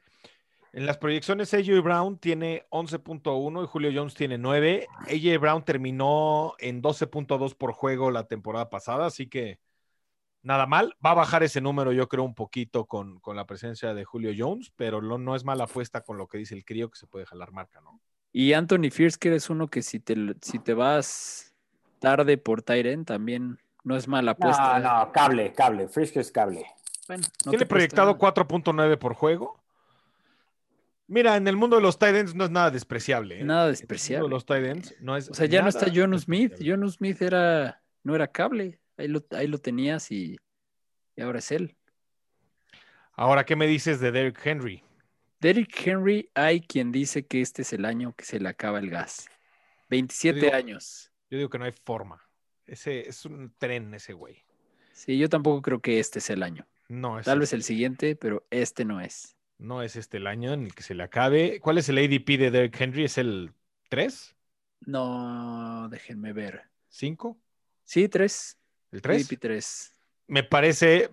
[0.73, 4.87] En las proyecciones, AJ Brown tiene 11.1 y Julio Jones tiene 9.
[5.07, 9.59] AJ Brown terminó en 12.2 por juego la temporada pasada, así que
[10.43, 10.95] nada mal.
[11.03, 14.31] Va a bajar ese número, yo creo, un poquito con, con la presencia de Julio
[14.37, 17.25] Jones, pero no, es mala apuesta con lo que dice el crío que se puede
[17.25, 17.99] jalar marca, ¿no?
[18.31, 21.55] Y Anthony Firsker es uno que si te, si te vas
[21.99, 23.57] tarde por Tyren, también
[23.87, 24.79] no es mala apuesta.
[24.79, 25.87] No, no, cable, cable.
[25.87, 26.65] Frisker es cable.
[27.07, 28.33] Bueno, no Tiene proyectado nada.
[28.33, 29.59] 4.9 por juego.
[31.07, 33.39] Mira, en el mundo de los tight ends no es nada despreciable.
[33.39, 33.43] ¿eh?
[33.45, 34.25] Nada En el mundo despreciable.
[34.25, 36.49] de los tight ends no es O sea, ya no está John Smith.
[36.51, 36.81] despreciable.
[36.83, 38.79] John Smith era, no era cable.
[38.97, 40.35] Ahí lo, ahí lo tenías y,
[41.15, 41.77] y ahora es él.
[43.13, 44.83] Ahora, ¿qué me dices de Derrick Henry?
[45.39, 48.89] Derrick Henry, hay quien dice que este es el año que se le acaba el
[48.89, 49.27] gas.
[49.89, 51.11] 27 Yo digo- años.
[51.29, 52.21] Yo digo que no hay forma.
[52.67, 54.43] Ese es un tren ese güey.
[54.93, 56.67] Sí, yo tampoco creo que este es el año.
[56.89, 59.35] No es, Tal vez el siguiente, pero este no es.
[59.59, 61.59] no es este el año en el que se le acabe.
[61.59, 63.05] ¿Cuál es el ADP de Derrick Henry?
[63.05, 63.53] ¿Es el
[63.89, 64.35] 3?
[64.81, 66.63] No, déjenme ver.
[66.91, 67.37] ¿5?
[67.83, 68.57] Sí, 3.
[68.91, 69.27] ¿El 3?
[69.39, 69.93] 3.
[70.27, 71.09] Me parece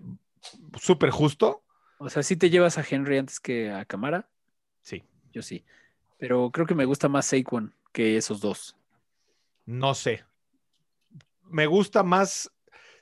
[0.79, 1.63] súper justo.
[1.97, 4.29] O sea, si te llevas a Henry antes que a Camara,
[4.81, 5.03] Sí.
[5.33, 5.63] yo sí.
[6.17, 8.75] Pero creo que me gusta más Saquon que esos dos.
[9.65, 10.23] No sé.
[11.49, 12.51] Me gusta más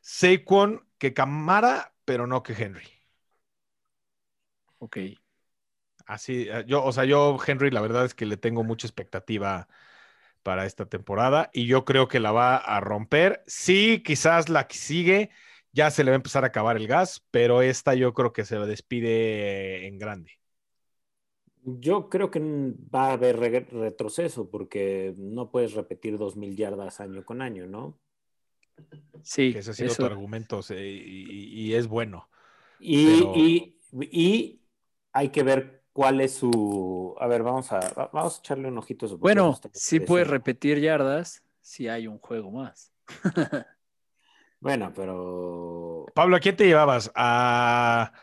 [0.01, 2.87] Saquon que Camara, pero no que Henry.
[4.79, 4.97] Ok.
[6.05, 9.67] Así, eh, yo, o sea, yo, Henry, la verdad es que le tengo mucha expectativa
[10.43, 13.43] para esta temporada y yo creo que la va a romper.
[13.47, 15.31] Sí, quizás la que sigue
[15.73, 18.45] ya se le va a empezar a acabar el gas, pero esta yo creo que
[18.45, 20.31] se despide en grande.
[21.85, 22.39] Yo creo que
[22.93, 27.99] va a haber re- retroceso porque no puedes repetir 2.000 yardas año con año, ¿no?
[29.21, 30.03] Sí, Que ese ha sido eso.
[30.03, 32.29] tu argumento y, y es bueno.
[32.79, 33.77] Y, Pero- y-
[34.11, 34.61] y
[35.13, 37.15] hay que ver cuál es su...
[37.19, 40.23] A ver, vamos a, va- vamos a echarle un ojito a su Bueno, sí puede
[40.23, 40.31] interesante.
[40.31, 42.91] repetir yardas si hay un juego más.
[44.59, 46.05] Bueno, pero...
[46.15, 47.11] Pablo, ¿a quién te llevabas?
[47.15, 48.13] A...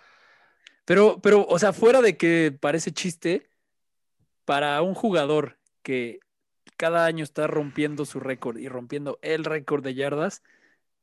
[0.87, 3.51] Pero, pero, o sea, fuera de que parece chiste,
[4.47, 6.19] para un jugador que
[6.81, 10.43] cada año está rompiendo su récord y rompiendo el récord de yardas,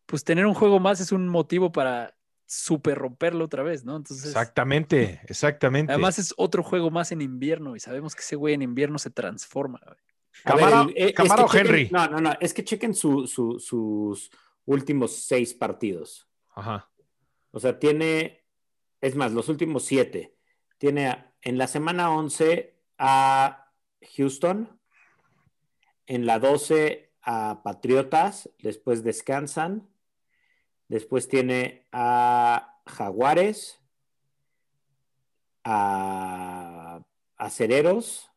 [0.07, 2.15] pues tener un juego más es un motivo para
[2.47, 3.95] super romperlo otra vez, ¿no?
[3.95, 5.93] Entonces, Exactamente, exactamente.
[5.93, 9.11] además es otro juego más en invierno y sabemos que ese güey en invierno se
[9.11, 9.79] transforma.
[10.45, 11.89] el- eh, es Camara que o chequen- Henry.
[11.91, 14.31] no, no, no, es que chequen su- su- sus
[14.65, 16.27] últimos seis partidos.
[16.55, 16.89] Ajá.
[17.51, 18.43] O sea, tiene,
[19.01, 20.33] es más, los últimos siete.
[20.79, 23.71] Tiene a- en la semana 11 a
[24.15, 24.76] Houston,
[26.07, 29.87] en la 12 a Patriotas, después descansan,
[30.87, 33.81] después tiene a Jaguares,
[35.63, 37.05] a
[37.35, 38.31] Acereros,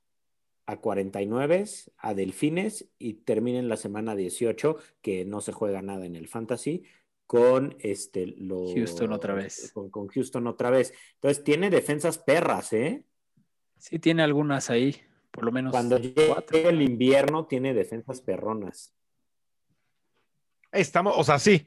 [0.66, 1.64] a 49,
[1.98, 6.28] a Delfines y termina en la semana 18, que no se juega nada en el
[6.28, 6.84] Fantasy,
[7.26, 9.70] con este, los, Houston otra vez.
[9.72, 10.92] Con, con Houston otra vez.
[11.14, 13.04] Entonces tiene defensas perras, ¿eh?
[13.78, 14.96] Sí tiene algunas ahí,
[15.30, 16.56] por lo menos Cuando llegue cuatro.
[16.58, 18.94] el invierno tiene defensas perronas.
[20.72, 21.66] Estamos, o sea, sí,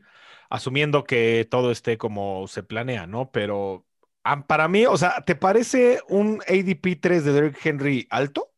[0.50, 3.32] asumiendo que todo esté como se planea, ¿no?
[3.32, 3.86] Pero
[4.48, 8.54] para mí, o sea, ¿te parece un ADP 3 de Derrick Henry alto?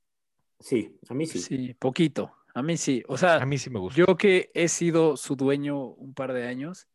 [0.59, 1.39] Sí, a mí sí.
[1.39, 2.35] Sí, poquito.
[2.53, 3.03] A mí sí.
[3.07, 3.97] O sea, A mí sí me gusta.
[3.97, 6.87] Yo que he sido su dueño un par de años,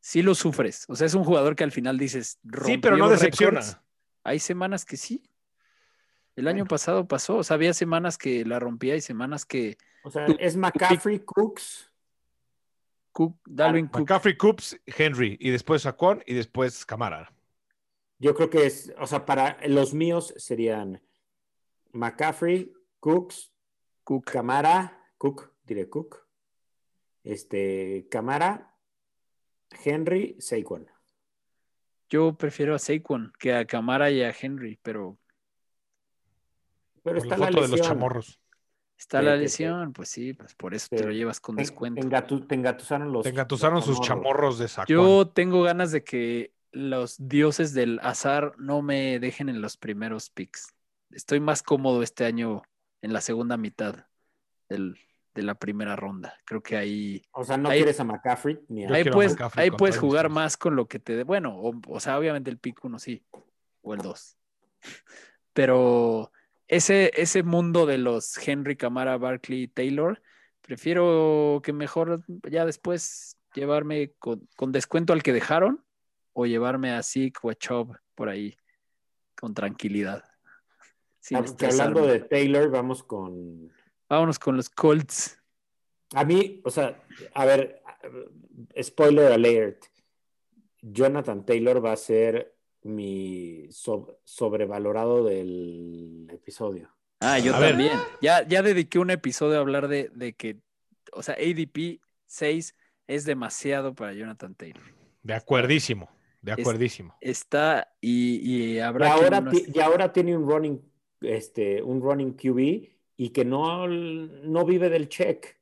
[0.00, 0.84] sí lo sufres.
[0.88, 3.60] O sea, es un jugador que al final dices, sí, pero no decepciona.
[4.24, 5.22] Hay semanas que sí.
[6.36, 7.38] El año pasado pasó.
[7.38, 11.90] O sea, había semanas que la rompía y semanas que O sea, es McCaffrey, Cooks.
[13.12, 14.00] Cook, Dalvin Cook.
[14.00, 17.32] McCaffrey, Coops, Henry, y después Saquon, y después Camara.
[18.18, 21.00] Yo creo que es, o sea, para los míos serían
[21.92, 23.52] McCaffrey, Cooks,
[24.04, 24.30] Cook.
[24.30, 26.26] Camara, Cook, diré Cook,
[27.24, 28.74] este, Camara,
[29.82, 30.86] Henry, Saquon.
[32.10, 35.18] Yo prefiero a Saquon que a Camara y a Henry, pero
[37.06, 37.78] Pero Por está la, foto de lesión.
[37.78, 38.40] los chamorros.
[38.98, 39.92] está Sí, la que- lesión.
[39.92, 41.04] Pues sí, pues por eso te Sí.
[41.04, 42.00] lo llevas con Te- descuento.
[42.00, 43.22] te engatu- te engatusaron los.
[43.22, 44.86] Te engatusaron los sus chamorros de Saquon.
[44.94, 50.30] Yo tengo ganas de que los dioses del azar no me dejen en los primeros
[50.30, 50.74] picks.
[51.10, 52.62] Estoy más cómodo este año
[53.02, 54.06] en la segunda mitad
[54.68, 54.98] del-
[55.34, 56.34] de la primera ronda.
[56.46, 58.88] Creo que ahí, O sea, no Ahí- quieres a McCaffrey ni a...
[58.88, 61.22] Ahí quiero a puedes, McCaffrey ahí puedes jugar más con lo que te dé.
[61.24, 63.22] Bueno, o, o sea, obviamente el pick uno sí,
[63.82, 64.36] o el dos.
[65.52, 66.32] Pero
[66.68, 70.22] ese, ese mundo de los Henry, Camara, Barkley, Taylor,
[70.62, 75.84] prefiero que mejor ya después llevarme con, con descuento al que dejaron
[76.32, 78.56] o llevarme a Zeke o a Chubb por ahí
[79.34, 80.24] con tranquilidad.
[81.32, 83.72] Ah, hablando de Taylor, vamos con...
[84.08, 85.40] Vámonos con los Colts.
[86.14, 87.02] A mí, o sea,
[87.34, 87.82] a ver,
[88.80, 89.84] spoiler alert.
[90.80, 92.55] Jonathan Taylor va a ser
[92.86, 96.90] mi sob- sobrevalorado del episodio.
[97.20, 97.70] Ah, yo A ver.
[97.70, 97.92] también.
[98.20, 100.58] Ya, ya dediqué un episodio a hablar de, de que,
[101.12, 102.74] o sea, ADP 6
[103.06, 104.82] es demasiado para Jonathan Taylor.
[105.22, 106.10] De acuerdísimo,
[106.42, 107.16] de acuerdísimo.
[107.20, 109.72] Está y, y Y habrá ahora, no ti- esté.
[109.78, 110.80] y ahora tiene un running,
[111.22, 115.56] este, un running QB y que no, no vive del check.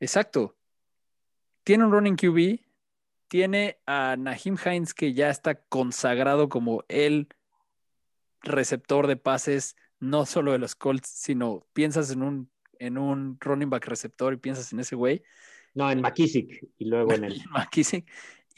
[0.00, 0.56] Exacto.
[1.64, 2.60] Tiene un running QB,
[3.28, 7.28] tiene a Nahim Hines que ya está consagrado como el
[8.42, 13.70] receptor de pases, no solo de los Colts, sino piensas en un, en un running
[13.70, 15.22] back receptor y piensas en ese güey.
[15.74, 17.42] No, en McKissick y luego en el.
[17.50, 18.08] McKissick.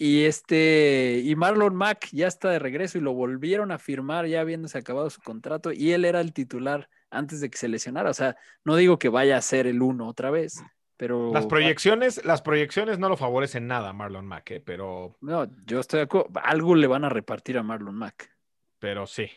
[0.00, 4.40] Y este, y Marlon Mack ya está de regreso y lo volvieron a firmar ya
[4.42, 8.10] habiéndose acabado su contrato y él era el titular antes de que se lesionara.
[8.10, 10.62] O sea, no digo que vaya a ser el uno otra vez,
[10.99, 15.49] pero Las proyecciones, las proyecciones no lo favorecen nada a Marlon Mack, eh, pero, no,
[15.64, 16.28] yo estoy de acuerdo.
[16.42, 18.30] Algo le van a repartir a Marlon Mack.
[18.78, 19.30] pero sí.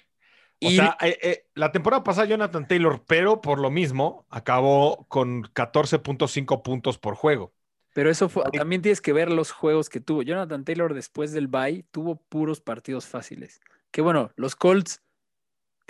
[0.63, 5.05] O Y- sea, eh, eh, la temporada pasada Jonathan Taylor, pero por lo mismo, acabó
[5.07, 7.53] con 14.5 puntos por juego.
[7.93, 10.21] Pero eso fue, también tienes que ver los juegos que tuvo.
[10.21, 13.59] Jonathan Taylor después del bye tuvo puros partidos fáciles.
[13.91, 15.01] Que bueno, los Colts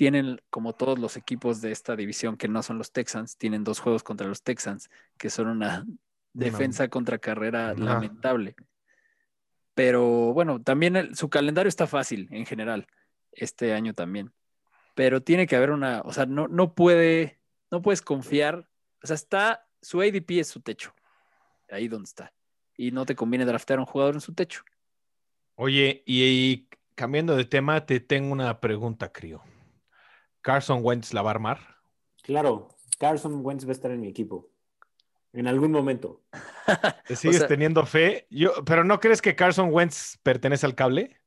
[0.02, 3.80] tienen, como todos los equipos de esta división que no son los Texans, tienen dos
[3.80, 5.86] juegos contra los Texans, que son una
[6.34, 8.56] defensa contra carrera lamentable.
[9.76, 12.88] Pero bueno, también el- su calendario está fácil en general,
[13.32, 14.32] este año también.
[14.96, 17.40] Pero tiene que haber una, o sea, no, no puede,
[17.70, 18.68] no puedes confiar.
[19.04, 20.96] O sea, está, su ADP es su techo
[21.70, 22.34] ahí donde está.
[22.76, 24.64] Y no te conviene draftear a un jugador en su techo.
[25.54, 29.44] Oye, y, y cambiando de tema, te tengo una pregunta, Crío.
[30.42, 31.60] ¿Carson Wentz la va a armar?
[32.24, 32.70] Claro,
[33.00, 34.50] Carson Wentz va a estar en mi equipo.
[35.34, 36.24] En algún momento.
[37.08, 38.28] ¿Te sigues sea- teniendo fe?
[38.30, 41.18] Yo, ¿Pero no crees que Carson Wentz pertenece al cable?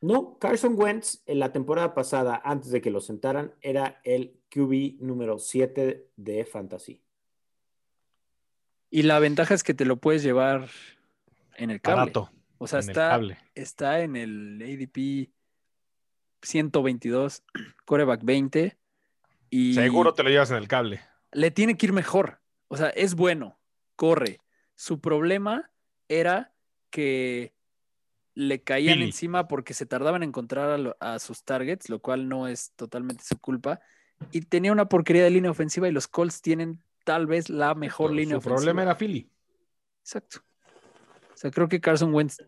[0.00, 5.00] No, Carson Wentz en la temporada pasada, antes de que lo sentaran, era el QB
[5.00, 7.00] número 7 de Fantasy.
[8.90, 10.68] Y la ventaja es que te lo puedes llevar
[11.56, 12.00] en el cable.
[12.00, 12.30] Barato.
[12.58, 13.38] O sea, en el cable.
[13.54, 15.30] está en el ADP
[16.44, 17.42] 122,
[17.84, 18.76] coreback 20.
[19.50, 21.00] Y Seguro te lo llevas en el cable.
[21.32, 22.40] le tiene que ir mejor.
[22.68, 23.58] O sea, es bueno,
[23.96, 24.40] corre.
[24.74, 25.70] Su problema
[26.08, 26.52] era
[26.90, 27.54] que
[28.34, 32.28] le caían encima porque se tardaban en encontrar a, lo- a sus targets, lo cual
[32.28, 33.80] no es totalmente su culpa.
[34.32, 38.10] Y tenía una porquería de línea ofensiva y los Colts tienen tal vez la mejor
[38.10, 38.56] Su línea ofensiva.
[38.56, 39.30] problema era Philly.
[40.02, 40.40] Exacto.
[41.32, 42.38] O sea, creo que Carson Wentz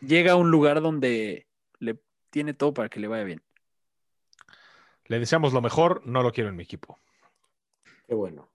[0.00, 1.46] llega a un lugar donde
[2.30, 3.42] tiene todo para que le vaya bien.
[5.06, 6.98] Le deseamos lo mejor, no lo quiero en mi equipo.
[8.06, 8.50] Qué bueno.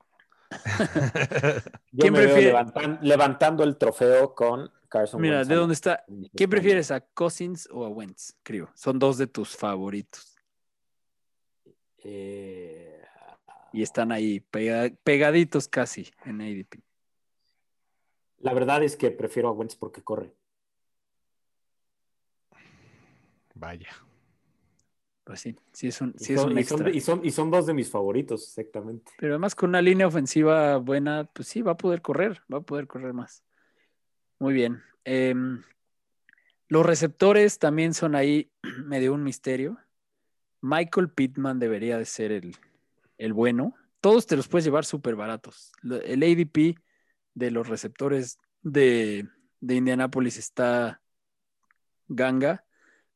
[1.92, 5.50] Yo ¿Quién me veo levantan- levantando el trofeo con Carson Mira, Wentz.
[5.50, 6.06] ¿de dónde está?
[6.36, 8.36] ¿Quién prefieres, a Cousins o a Wentz?
[8.44, 8.70] Creo.
[8.76, 10.36] Son dos de tus favoritos.
[12.06, 13.02] Eh,
[13.72, 16.82] Y están ahí pega- pegaditos casi en ADP.
[18.40, 20.34] la verdad es que prefiero a Wentz porque corre.
[23.64, 23.88] Vaya.
[25.24, 26.98] Pues sí, sí es un, Y sí es son- un y, son, extra.
[26.98, 29.10] y son- y son dos de mis favoritos, exactamente.
[29.18, 32.62] Pero además con una línea ofensiva buena, pues sí, va a poder correr, va a
[32.62, 33.42] poder correr más.
[34.38, 34.84] Muy bien.
[35.06, 35.64] Em,
[36.68, 38.52] los receptores también son ahí
[38.86, 39.78] medio un misterio.
[40.60, 42.58] Michael Pittman debería de ser el,
[43.18, 43.76] el bueno.
[44.02, 45.72] Todos te los puedes llevar súper baratos.
[45.84, 46.76] El ADP
[47.34, 49.30] de los receptores de,
[49.62, 51.02] de Indianápolis está
[52.10, 52.66] ganga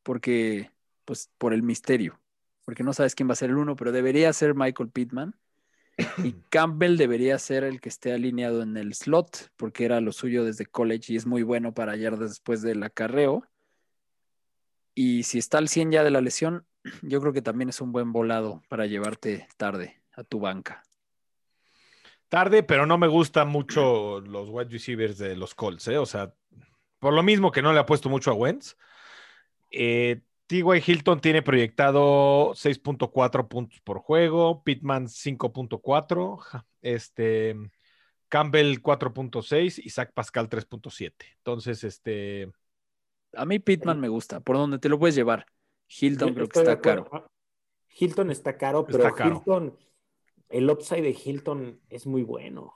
[0.07, 0.71] porque,
[1.03, 2.17] pues, por el misterio.
[2.63, 5.35] Porque no sabes quién va a ser el uno, pero debería ser Michael Pittman.
[6.23, 10.45] Y Campbell debería ser el que esté alineado en el slot, porque era lo suyo
[10.45, 13.43] desde college y es muy bueno para yardas después del acarreo.
[14.95, 16.65] Y si está al 100 ya de la lesión,
[17.01, 20.83] yo creo que también es un buen volado para llevarte tarde a tu banca.
[22.29, 25.97] Tarde, pero no me gustan mucho los wide receivers de los Colts, ¿eh?
[25.97, 26.33] O sea,
[26.99, 28.77] por lo mismo que no le ha puesto mucho a Wentz,
[29.71, 30.63] Eh, T.Y.
[30.85, 37.55] Hilton tiene proyectado 6.4 puntos por juego, Pittman 5.4, ja, este,
[38.29, 41.13] Campbell 4.6 y Zach Pascal 3.7.
[41.37, 42.49] Entonces, este,
[43.33, 45.45] A mí Pittman me gusta, por donde te lo puedes llevar.
[45.89, 47.29] Hilton creo que está caro.
[47.99, 49.35] Hilton está caro, Está pero caro.
[49.37, 49.77] Hilton,
[50.49, 52.73] el upside de Hilton es muy bueno.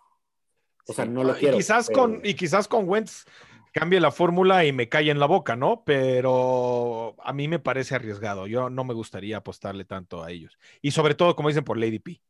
[0.88, 1.58] O sea, no lo y quiero.
[1.58, 3.24] quizás pero- con y quizás con Wentz
[3.72, 5.84] cambie la fórmula y me cae en la boca, ¿no?
[5.86, 8.48] Pero a mí me parece arriesgado.
[8.48, 10.58] Yo no me gustaría apostarle tanto a ellos.
[10.82, 12.22] Y sobre todo, como dicen, por Lady P.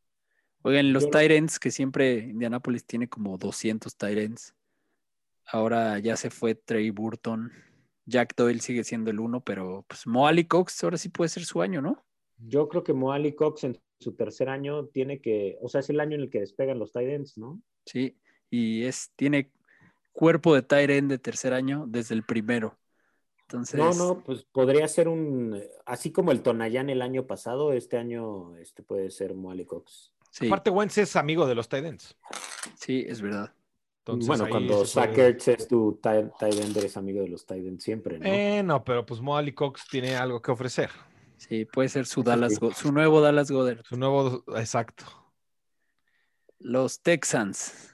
[0.64, 4.54] Oigan, los Yo- Tyrants, que siempre Indianapolis tiene como 200 Tyrants.
[5.46, 7.52] Ahora ya se fue Trey Burton.
[8.06, 11.62] Jack Doyle sigue siendo el uno, pero pues Moali Cox ahora sí puede ser su
[11.62, 12.04] año, ¿no?
[12.38, 16.00] Yo creo que Moali Cox en su tercer año tiene que, o sea, es el
[16.00, 17.62] año en el que despegan los Titans, ¿no?
[17.86, 18.18] Sí,
[18.50, 19.52] y es, tiene
[20.14, 22.78] cuerpo de Tyrant de tercer año desde el primero.
[23.43, 27.97] Entonces, No, no, pues podría ser un, así como el Tonayán el año pasado, este
[27.97, 30.14] año este puede ser Moali Cox.
[30.32, 32.18] sí, Aparte, Wentz es amigo de los Titans.
[32.76, 33.53] sí, es verdad.
[33.99, 37.84] Entonces, bueno, cuando se puede- Zach Ertz es tu end, eres amigo de los Titans
[37.84, 38.26] siempre, ¿no?
[38.26, 40.89] Eh, no, pero pues Moali Cox tiene algo que ofrecer.
[41.38, 42.70] Sí, puede ser su Dallas, sí.
[42.76, 43.84] Su nuevo Dallas Goddard.
[43.84, 45.05] Su nuevo, exacto.
[46.59, 47.91] Los Texans,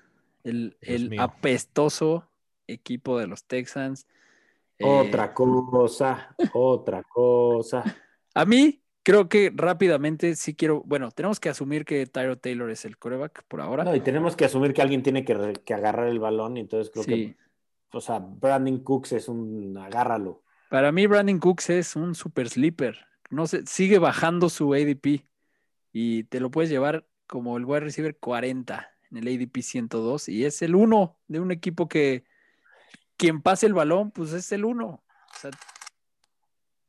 [0.47, 2.29] el, el apestoso
[2.67, 4.07] equipo de los Texans.
[4.79, 7.83] Eh, Otra cosa, otra cosa.
[8.35, 10.83] A mí, creo que rápidamente sí quiero.
[10.85, 13.83] Bueno, tenemos que asumir que Tyro Taylor es el coreback por ahora.
[13.83, 16.91] No, y tenemos que asumir que alguien tiene que, que agarrar el balón, y entonces
[16.91, 17.11] creo Sí.
[17.11, 17.37] que,
[17.93, 20.43] o sea, Brandon Cooks es un agárralo.
[20.69, 22.99] Para mí, Brandon Cooks es un super sleeper.
[23.31, 25.25] No sé, sigue bajando su ADP
[25.91, 30.45] y te lo puedes llevar como el wide receiver 40 en el ADP 102 y
[30.45, 32.23] es el uno de un equipo que
[33.17, 34.87] quien pase el balón, pues es el uno.
[34.87, 35.51] O sea,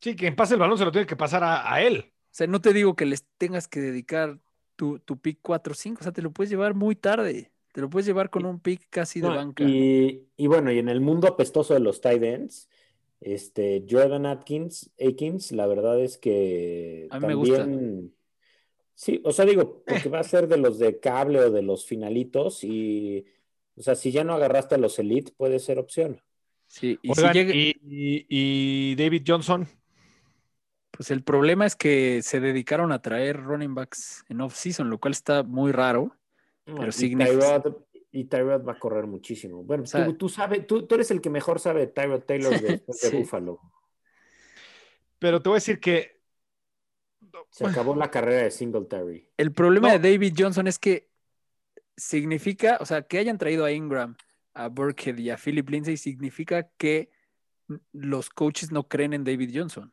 [0.01, 2.13] Sí, quien pase el balón se lo tiene que pasar a, a él.
[2.13, 4.39] O sea, no te digo que les tengas que dedicar
[4.77, 7.51] tu, tu pick 4 o 5, o sea, te lo puedes llevar muy tarde.
[7.73, 9.65] Te lo puedes llevar con un pick casi de No, banca.
[9.65, 12.69] y, y bueno, y en el mundo apestoso de los tight ends,
[13.21, 17.67] este, Jordan Atkins, Akins, la verdad es que A mí me gusta.
[18.99, 21.87] Sí, o sea, digo, porque va a ser de los de cable o de los
[21.87, 23.25] finalitos y,
[23.77, 26.21] o sea, si ya no agarraste a los elite, puede ser opción.
[26.67, 29.69] Sí, y Oigan, si llega, y, y- y David Johnson.
[30.91, 35.13] pues el problema es que se dedicaron a traer running backs en off-season, lo cual
[35.13, 36.17] está muy raro.
[36.65, 37.77] Pero significa- Tyrod,
[38.11, 39.63] y Tyrod va a correr muchísimo.
[39.63, 42.23] Bueno, O sea- tú, tú sabes, tú, tú eres el que mejor sabe de Tyrod
[42.25, 43.17] Taylor de Sí.
[43.17, 43.61] Buffalo.
[45.19, 46.18] Pero te voy a decir que
[47.51, 49.29] Se acabó la carrera de Singletary.
[49.37, 49.99] El problema No.
[49.99, 51.09] de David Johnson es que
[51.97, 54.17] significa, o sea, que hayan traído a Ingram,
[54.55, 57.11] a Burkhead y a Philip Lindsay significa que
[57.93, 59.93] los coaches no creen en David Johnson.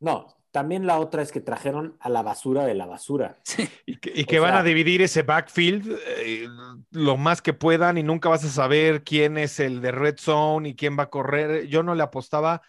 [0.00, 3.38] No, también la otra es que trajeron a la basura de la basura.
[3.44, 3.68] Sí.
[3.86, 6.46] Y que, y que O van sea- a dividir ese backfield eh,
[6.90, 10.68] lo más que puedan y nunca vas a saber quién es el de Red Zone
[10.70, 11.66] y quién va a correr.
[11.68, 12.62] Yo no le apostaba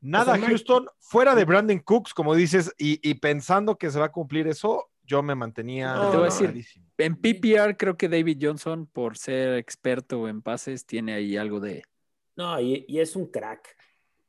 [0.00, 3.14] nada O sea, a no hay- Houston fuera de Brandon Cooks, como dices, y, y
[3.14, 5.94] pensando que se va a cumplir eso, yo me mantenía.
[5.94, 6.64] No, Te voy a decir.
[6.98, 11.82] En PPR creo que David Johnson, por ser experto en pases, tiene ahí algo de...
[12.36, 13.76] No, y, y es un crack.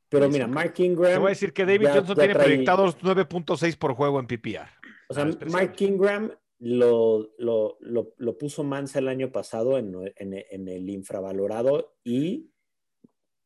[0.08, 1.12] Pero mira, Mark Ingram.
[1.12, 4.20] Te voy a decir que David ya- Johnson ya tiene trae- proyectados 9.6 por juego
[4.20, 4.68] en PPR.
[5.08, 5.38] O sea, Ah.
[5.50, 10.90] Mark Ingram lo, lo, lo- lo puso Mansa el año pasado en, en- en el
[10.90, 12.50] infravalorado y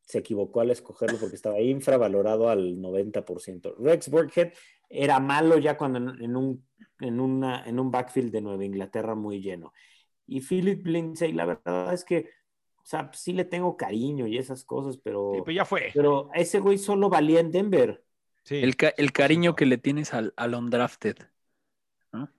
[0.07, 3.75] se equivocó al escogerlo porque estaba infravalorado al 90%.
[3.77, 4.53] Rex Burkhead
[4.89, 6.65] era malo ya cuando en, un,
[7.01, 9.73] en, una, en un backfield de Nueva Inglaterra muy lleno.
[10.25, 12.29] Y Philip Lindsay, la verdad es que,
[12.77, 15.91] o sea, sí le tengo cariño y esas cosas, pero, Sí, pues ya fue.
[15.93, 18.01] pero ese güey solo valía en Denver.
[18.43, 18.55] Sí.
[18.63, 21.17] El, ca- el cariño que le tienes al, al undrafted.
[22.13, 22.29] ¿no?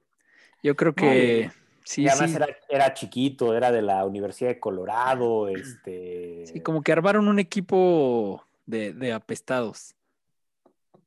[0.62, 1.50] Yo creo que
[1.88, 6.44] sí, y además sí, Era, era chiquito, era de la Universidad de Colorado, este...
[6.46, 9.94] sí, como que armaron un equipo de, de apestados.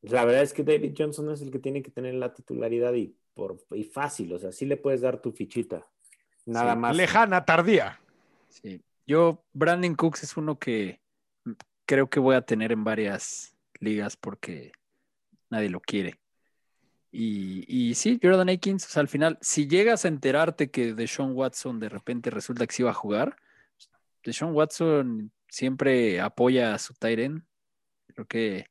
[0.02, 3.16] La verdad es que David Johnson es el que tiene que tener la titularidad y,
[3.36, 5.88] por, y fácil, o sea, sí le puedes dar tu fichita.
[6.46, 6.96] Nada Sí, más.
[6.96, 8.02] Lejana, tardía.
[8.50, 8.82] Sí.
[9.06, 11.00] Yo, Brandon Cooks es uno que
[11.86, 14.72] creo que voy a tener en varias ligas porque
[15.50, 16.20] nadie lo quiere.
[17.12, 21.34] Y, y sí, Jordan Akins, o sea, al final, si llegas a enterarte que Deshaun
[21.34, 23.36] Watson de repente resulta que sí va a jugar,
[24.24, 27.43] Deshaun Watson siempre apoya a su end.
[28.07, 28.68] Creo que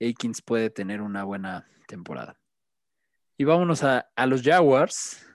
[0.00, 2.38] Akins puede tener una buena temporada.
[3.36, 5.26] Y vámonos a, a los Jaguars,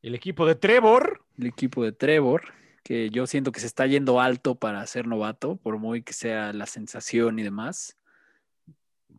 [0.00, 1.24] El equipo de Trevor.
[1.36, 5.56] el equipo de Trevor, que yo siento que se está yendo alto para ser novato,
[5.56, 7.98] por muy que sea la sensación y demás.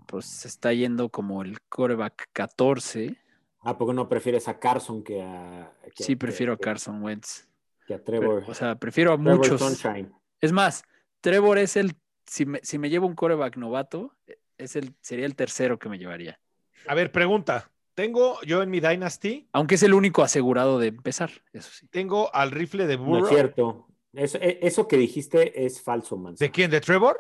[0.07, 3.17] Pues se está yendo como el coreback 14.
[3.61, 5.71] ¿A poco no prefieres a Carson que a.
[5.95, 7.47] que- Sí, que- prefiero a Carson Wentz.
[7.85, 8.43] Que a Pero, Trevor.
[8.47, 9.61] o sea, prefiero a Trevor muchos.
[9.61, 10.11] Sunshine.
[10.41, 10.83] Es más,
[11.21, 11.95] Trevor es el,
[12.25, 14.13] si me, si me llevo un coreback novato,
[14.57, 16.39] es el, sería el tercero que me llevaría.
[16.87, 17.69] A ver, pregunta.
[17.95, 21.87] Tengo yo en mi Dynasty, Aunque es el único asegurado de empezar, eso sí.
[21.87, 23.23] tengo al rifle de No Burrow.
[23.25, 23.87] es cierto.
[24.13, 26.35] Eso, e- eso que dijiste es falso, man.
[26.35, 26.69] ¿De quién?
[26.69, 27.19] ¿De Trevor?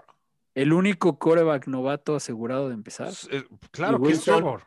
[0.57, 3.13] El único coreback novato asegurado de empezar.
[3.31, 4.35] Eh, Claro ¿Y que es Wilson?
[4.35, 4.63] Trevor.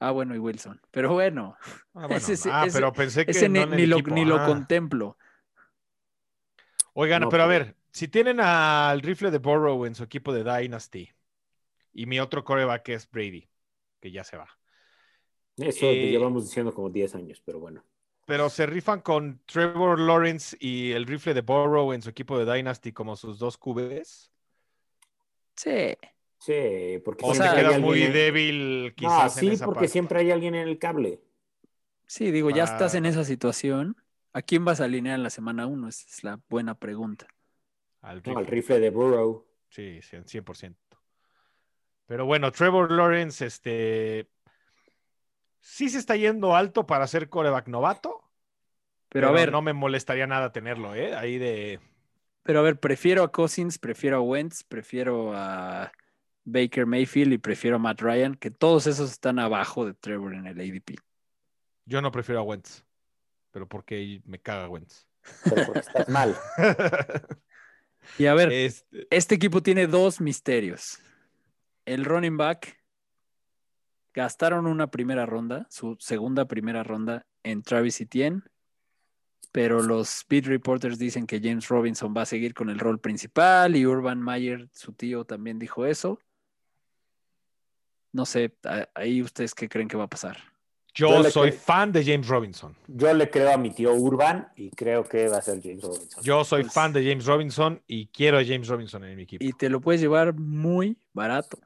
[0.00, 0.80] Ah, bueno, y Wilson.
[0.90, 1.68] Pero bueno, Ah,
[2.08, 2.16] bueno.
[2.16, 4.14] Ese sí- Ah, ese- pero pensé que ese ni, no en el ni lo, equipo.
[4.14, 4.46] ni lo Ah.
[4.46, 5.16] contemplo.
[6.94, 10.32] Oigan, No, pero a pero- ver, si tienen al rifle de Burrow en su equipo
[10.32, 11.10] de Dynasty
[11.92, 13.48] y mi otro coreback es Brady,
[14.00, 14.48] que ya se va.
[15.56, 17.84] Eso Eh, llevamos diciendo como 10 años, pero bueno.
[18.26, 22.52] Pero se rifan con Trevor Lawrence y el rifle de Burrow en su equipo de
[22.52, 24.32] Dynasty como sus dos QBs.
[25.56, 25.96] Sí.
[26.38, 29.48] Sí, porque O te sea, siempre hay quedas alguien muy en- débil quizás en sí,
[29.54, 29.88] esa porque parte.
[29.92, 31.20] siempre hay alguien en el cable.
[32.06, 33.08] Sí, digo, ya estás en Ah.
[33.10, 33.96] esa situación.
[34.32, 35.88] ¿A quién vas a alinear en la semana 1?
[35.88, 37.26] Esa es la buena pregunta.
[38.02, 38.78] Al No, al rifle.
[38.80, 39.46] de Burrow.
[39.70, 40.28] Sí, 100%.
[40.28, 40.76] 100%.
[42.06, 44.28] Pero bueno, Trevor Lawrence, este,
[45.60, 48.20] sí se está yendo alto para ser coreback novato.
[49.08, 51.14] Pero, a ver, no me molestaría nada tenerlo, ¿eh?
[51.14, 51.78] Ahí de...
[52.44, 55.90] pero a ver, prefiero a Cousins, prefiero a Wentz, prefiero a
[56.44, 60.46] Baker Mayfield y prefiero a Matt Ryan, que todos esos están abajo de Trevor en
[60.46, 60.98] el ADP.
[61.86, 62.84] Yo no prefiero a Wentz,
[63.50, 65.06] pero porque me caga Wentz.
[65.42, 66.36] Pero porque estás mal.
[68.18, 70.98] Y a ver, Este, este equipo tiene dos misterios.
[71.86, 72.78] El running back
[74.12, 78.42] gastaron una primera ronda, su segunda primera ronda en Travis Etienne,
[79.54, 83.76] pero los beat reporters dicen que James Robinson va a seguir con el rol principal
[83.76, 86.18] y Urban Meyer, su tío, también dijo eso.
[88.10, 88.52] No sé,
[88.94, 90.38] ahí ustedes qué creen que va a pasar.
[90.92, 92.74] yo soy fan de James Robinson.
[92.88, 96.24] Yo le creo a mi tío Urban y creo que va a ser James Robinson.
[96.24, 99.44] Yo soy Pues- fan de James Robinson y quiero a James Robinson en mi equipo.
[99.44, 101.58] Y te lo puedes llevar muy barato.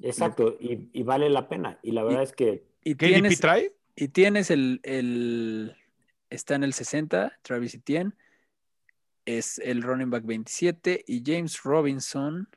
[0.00, 1.78] Exacto, y, y vale la pena.
[1.82, 3.74] Y la verdad es que Y ¿Qué tienes, trae?
[3.94, 5.74] Y tienes el, el-
[6.30, 8.12] Está en el 60, Travis Etienne.
[9.24, 11.04] Es el running back 27.
[11.06, 12.48] Y James Robinson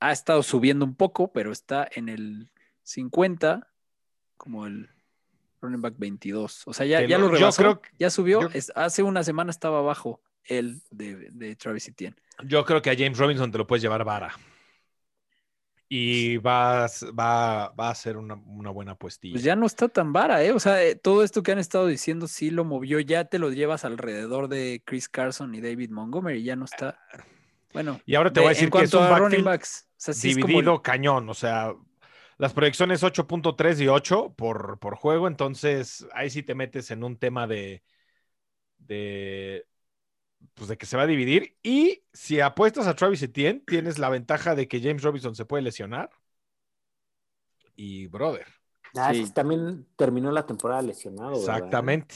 [0.00, 2.50] ha estado subiendo un poco, pero está en el
[2.82, 3.68] 50,
[4.36, 4.88] como el
[5.60, 6.62] running back 22.
[6.66, 7.62] O sea, ya, ya lo- lo yo rebasó.
[7.62, 8.40] creo que- ya subió.
[8.42, 12.16] yo- Es- hace una semana estaba abajo el de, de Travis Etienne.
[12.44, 14.34] Yo creo que a James Robinson te lo puedes llevar vara.
[15.92, 16.86] Y va,
[17.18, 19.34] va, va a ser una, una buena puestilla.
[19.34, 20.52] Pues ya no está tan vara, ¿eh?
[20.52, 22.98] O sea, eh, todo esto que han estado diciendo sí lo movió.
[23.00, 26.42] Ya te lo llevas alrededor de Chris Carson y David Montgomery.
[26.42, 26.98] Ya no está.
[27.72, 29.44] Bueno, Y ahora te de- voy a decir en que es cuanto un a running
[29.44, 31.28] backs, o sea, sí es como el- dividido cañón.
[31.28, 31.74] O sea,
[32.38, 35.28] las proyecciones 8.3 y 8 por, por juego.
[35.28, 37.82] Entonces, ahí sí te metes en un tema de,
[38.78, 39.66] de,
[40.54, 41.56] pues de que se va a dividir.
[41.62, 45.62] Y si apuestas a Travis Etienne, tienes la ventaja de que James Robinson se puede
[45.62, 46.10] lesionar.
[47.76, 48.46] Y, brother,
[48.96, 49.32] ah, Sí.
[49.32, 51.30] también terminó la temporada lesionado.
[51.30, 51.42] ¿verdad?
[51.56, 52.14] exactamente.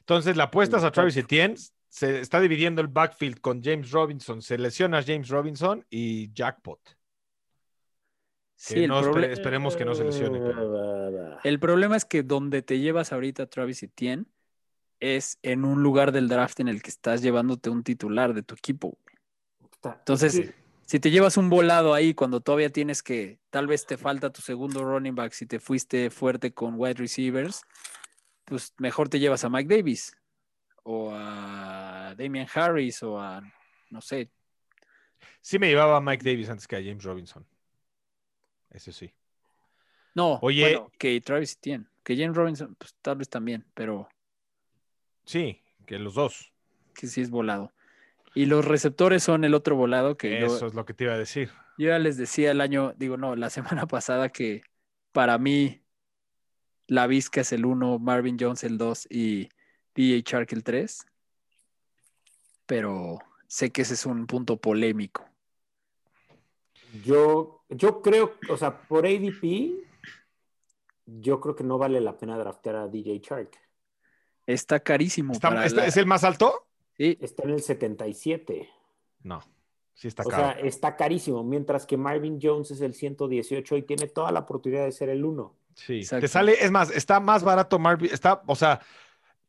[0.00, 0.90] Entonces, la apuestas a.
[0.90, 1.54] Travis Etienne.
[1.88, 4.42] Se está dividiendo el backfield con James Robinson.
[4.42, 6.80] Se lesiona James Robinson y jackpot.
[8.56, 10.40] sí, que no esperemos que no se lesione.
[10.40, 14.24] pero- el problema es que donde te llevas ahorita a Travis Etienne
[15.04, 18.54] es en un lugar del draft en el que estás llevándote un titular de tu
[18.54, 18.98] equipo.
[19.82, 20.54] Entonces,
[20.86, 24.42] Si te llevas un volado ahí cuando todavía tienes que, tal vez te falta tu
[24.42, 27.62] segundo running back si te fuiste fuerte con wide receivers,
[28.44, 30.14] pues mejor te llevas a Mike Davis
[30.82, 33.40] o a Damian Harris o a,
[33.88, 34.30] no sé,
[35.44, 37.46] Sí me llevaba a Mike Davis antes que a James Robinson.
[38.70, 39.12] Eso sí.
[40.14, 40.62] no, Oye.
[40.62, 44.08] bueno, que Travis Etienne, que James Robinson, pues tal vez también, pero
[45.24, 46.52] Sí, que los dos.
[46.94, 47.72] que sí es volado.
[48.34, 51.14] Y los receptores son el otro volado que yo, Eso es lo que te iba
[51.14, 51.50] a decir.
[51.78, 54.62] Yo ya les decía el año, digo, no, la semana pasada que
[55.12, 55.82] para mí
[56.86, 59.48] la Vizca es el 1, Marvin Jones el 2 y
[59.94, 61.06] DJ Shark el 3.
[62.66, 65.24] Pero sé que ese es un punto polémico.
[67.04, 69.72] Yo, yo creo, o sea, por ADP,
[71.06, 73.63] yo creo que no vale la pena draftear a DJ Shark.
[74.46, 75.32] Está carísimo.
[75.32, 76.66] Está- para está- la- ¿Es el más alto?
[76.96, 78.68] Sí, Está en el 77.
[79.22, 79.40] No.
[79.94, 80.42] Sí está o caro.
[80.42, 84.84] sea, está carísimo, mientras que Marvin Jones es el 118 y tiene toda la oportunidad
[84.84, 85.54] de ser el 1.
[85.74, 85.98] sí.
[85.98, 86.20] exacto.
[86.22, 88.10] Te sale, es más, está más barato Marvin.
[88.12, 88.80] Está, o sea,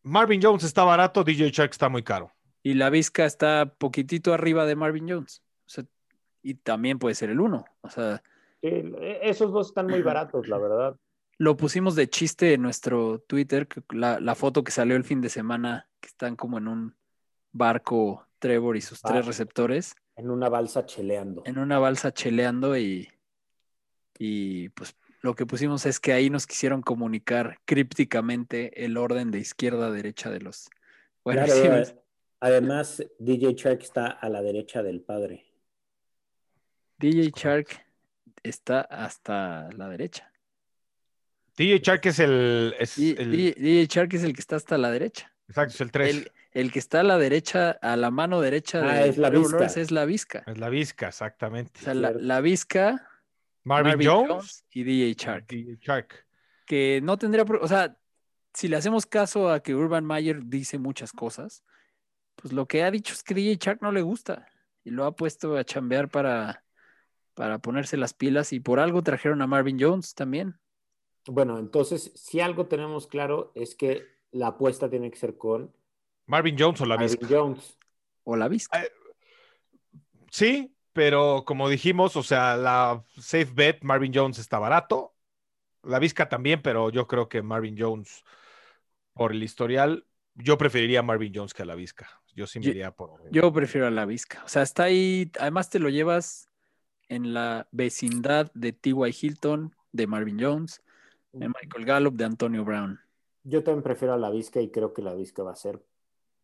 [0.04, 2.32] Marvin Jones está barato, DJ Shark está muy caro.
[2.64, 5.44] Y la Vizca está poquitito arriba de Marvin Jones.
[5.66, 5.84] O sea,
[6.44, 7.66] y también puede ser el uno.
[7.82, 8.22] O sea,
[8.62, 8.70] Sí,
[9.22, 10.96] esos dos están muy baratos, la verdad.
[11.38, 15.30] Lo pusimos de chiste en nuestro Twitter, la, la foto que salió el fin de
[15.30, 16.96] semana, que están como en un
[17.52, 21.44] barco Trevor y sus tres receptores, En una balsa cheleando.
[21.46, 23.10] en una balsa cheleando y,
[24.20, 29.40] y pues lo que pusimos es que ahí nos quisieron comunicar crípticamente el orden de
[29.40, 30.70] izquierda a derecha de los
[31.24, 31.96] Claro, eh,
[32.40, 35.44] además, DJ Shark está a la derecha del padre.
[37.00, 37.84] DJ Shark
[38.44, 40.32] está hasta la derecha.
[41.58, 42.76] DJ Shark es el.
[42.80, 45.32] Es el DJ, DJ Shark es el que está hasta la derecha.
[45.48, 46.16] exacto, es el 3.
[46.16, 49.30] El, el que está a la derecha, a la mano derecha Ah, de es la.
[49.30, 50.44] Lawrence es la Vizca.
[50.48, 51.80] Es la Vizca, exactamente.
[51.80, 53.08] O sea, la, la Vizca,
[53.64, 55.48] Marvin, Jones, y DJ Shark.
[55.48, 56.26] DJ Shark.
[56.66, 57.96] Que no tendría, o sea,
[58.54, 61.64] si le hacemos caso a que Urban Meyer dice muchas cosas,
[62.36, 64.48] pues lo que ha dicho es que DJ Shark no le gusta
[64.84, 66.64] y lo ha puesto a chambear para,
[67.34, 70.58] para ponerse las pilas y por algo trajeron a Marvin Jones también.
[71.28, 75.74] Bueno, entonces, si algo tenemos claro es que la apuesta tiene que ser con
[76.28, 77.36] Marvin Jones o la Marvin Vizca.
[77.36, 77.78] Jones.
[78.24, 78.84] O la Vizca.
[78.84, 78.92] Eh,
[80.32, 85.14] Sí, pero como dijimos, o sea, la safe bet, Marvin Jones está barato.
[85.84, 88.24] La Vizca también, pero yo creo que Marvin Jones,
[89.14, 92.10] por el historial, yo preferiría a Marvin Jones que a la Vizca.
[92.36, 93.22] Yo sí me Yo- iría por.
[93.32, 94.44] Yo prefiero a la Vizca.
[94.44, 96.50] O sea, está ahí, además te lo llevas
[97.08, 99.16] en la vecindad de T.Y.
[99.22, 100.82] Hilton, de Marvin Jones,
[101.40, 103.00] de Michael Gallup, de Antonio Brown.
[103.44, 105.84] Yo también prefiero a la Vizca y creo que la Vizca va a ser.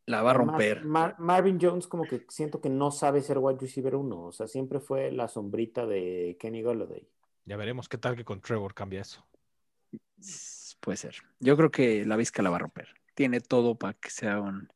[0.05, 0.83] La va a romper.
[0.83, 4.25] Mar- Marvin Jones, como que siento que no sabe ser wide receiver uno.
[4.25, 7.07] O sea, siempre fue la sombrita de Kenny Golladay.
[7.45, 9.25] Ya veremos qué tal que con Trevor cambia eso.
[10.79, 11.15] Puede ser.
[11.39, 12.89] Yo creo que la Vizca la va a romper.
[13.15, 14.71] Tiene todo para que sea un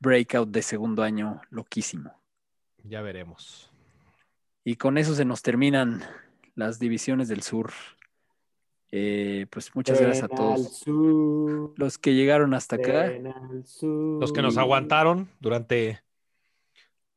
[0.00, 2.12] breakout de segundo año loquísimo.
[2.84, 3.70] Ya veremos.
[4.64, 6.02] Y con eso se nos terminan
[6.54, 7.72] las divisiones del sur.
[8.90, 13.12] Eh, pues muchas gracias a todos sur, los que llegaron hasta acá.
[13.82, 16.00] Los que nos aguantaron durante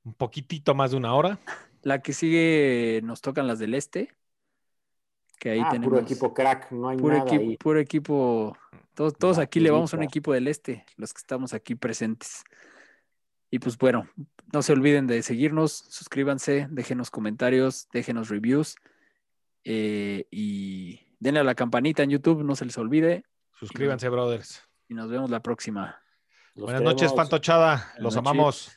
[0.04, 1.40] un poquitito más de una hora.
[1.82, 4.14] La que sigue nos tocan las del este.
[5.40, 5.90] Que ahí Ah, tenemos.
[5.94, 7.58] puro equipo crack, no hay puro nada equipo, ahí.
[7.58, 8.58] puro equipo.
[8.94, 12.44] Todos, todos aquí le vamos a un equipo del este, los que estamos aquí presentes.
[13.50, 14.08] Y pues bueno,
[14.54, 18.76] no se olviden de seguirnos, suscríbanse, déjenos comentarios, déjenos reviews.
[19.64, 23.24] eh, y denle a la campanita en YouTube, no se les olvide.
[23.58, 24.64] Suscríbanse, brothers.
[24.90, 26.02] Y nos vemos la próxima.
[26.56, 27.18] Los Buenas noches, queremos.
[27.18, 27.94] Fantochada.
[28.00, 28.18] Los noches.
[28.18, 28.72] amamos.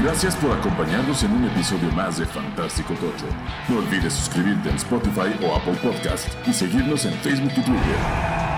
[0.00, 3.26] Gracias por acompañarnos en un episodio más de Fantástico Tocho.
[3.68, 8.53] No olvides suscribirte en Spotify o Apple Podcast y seguirnos en Facebook y Twitter.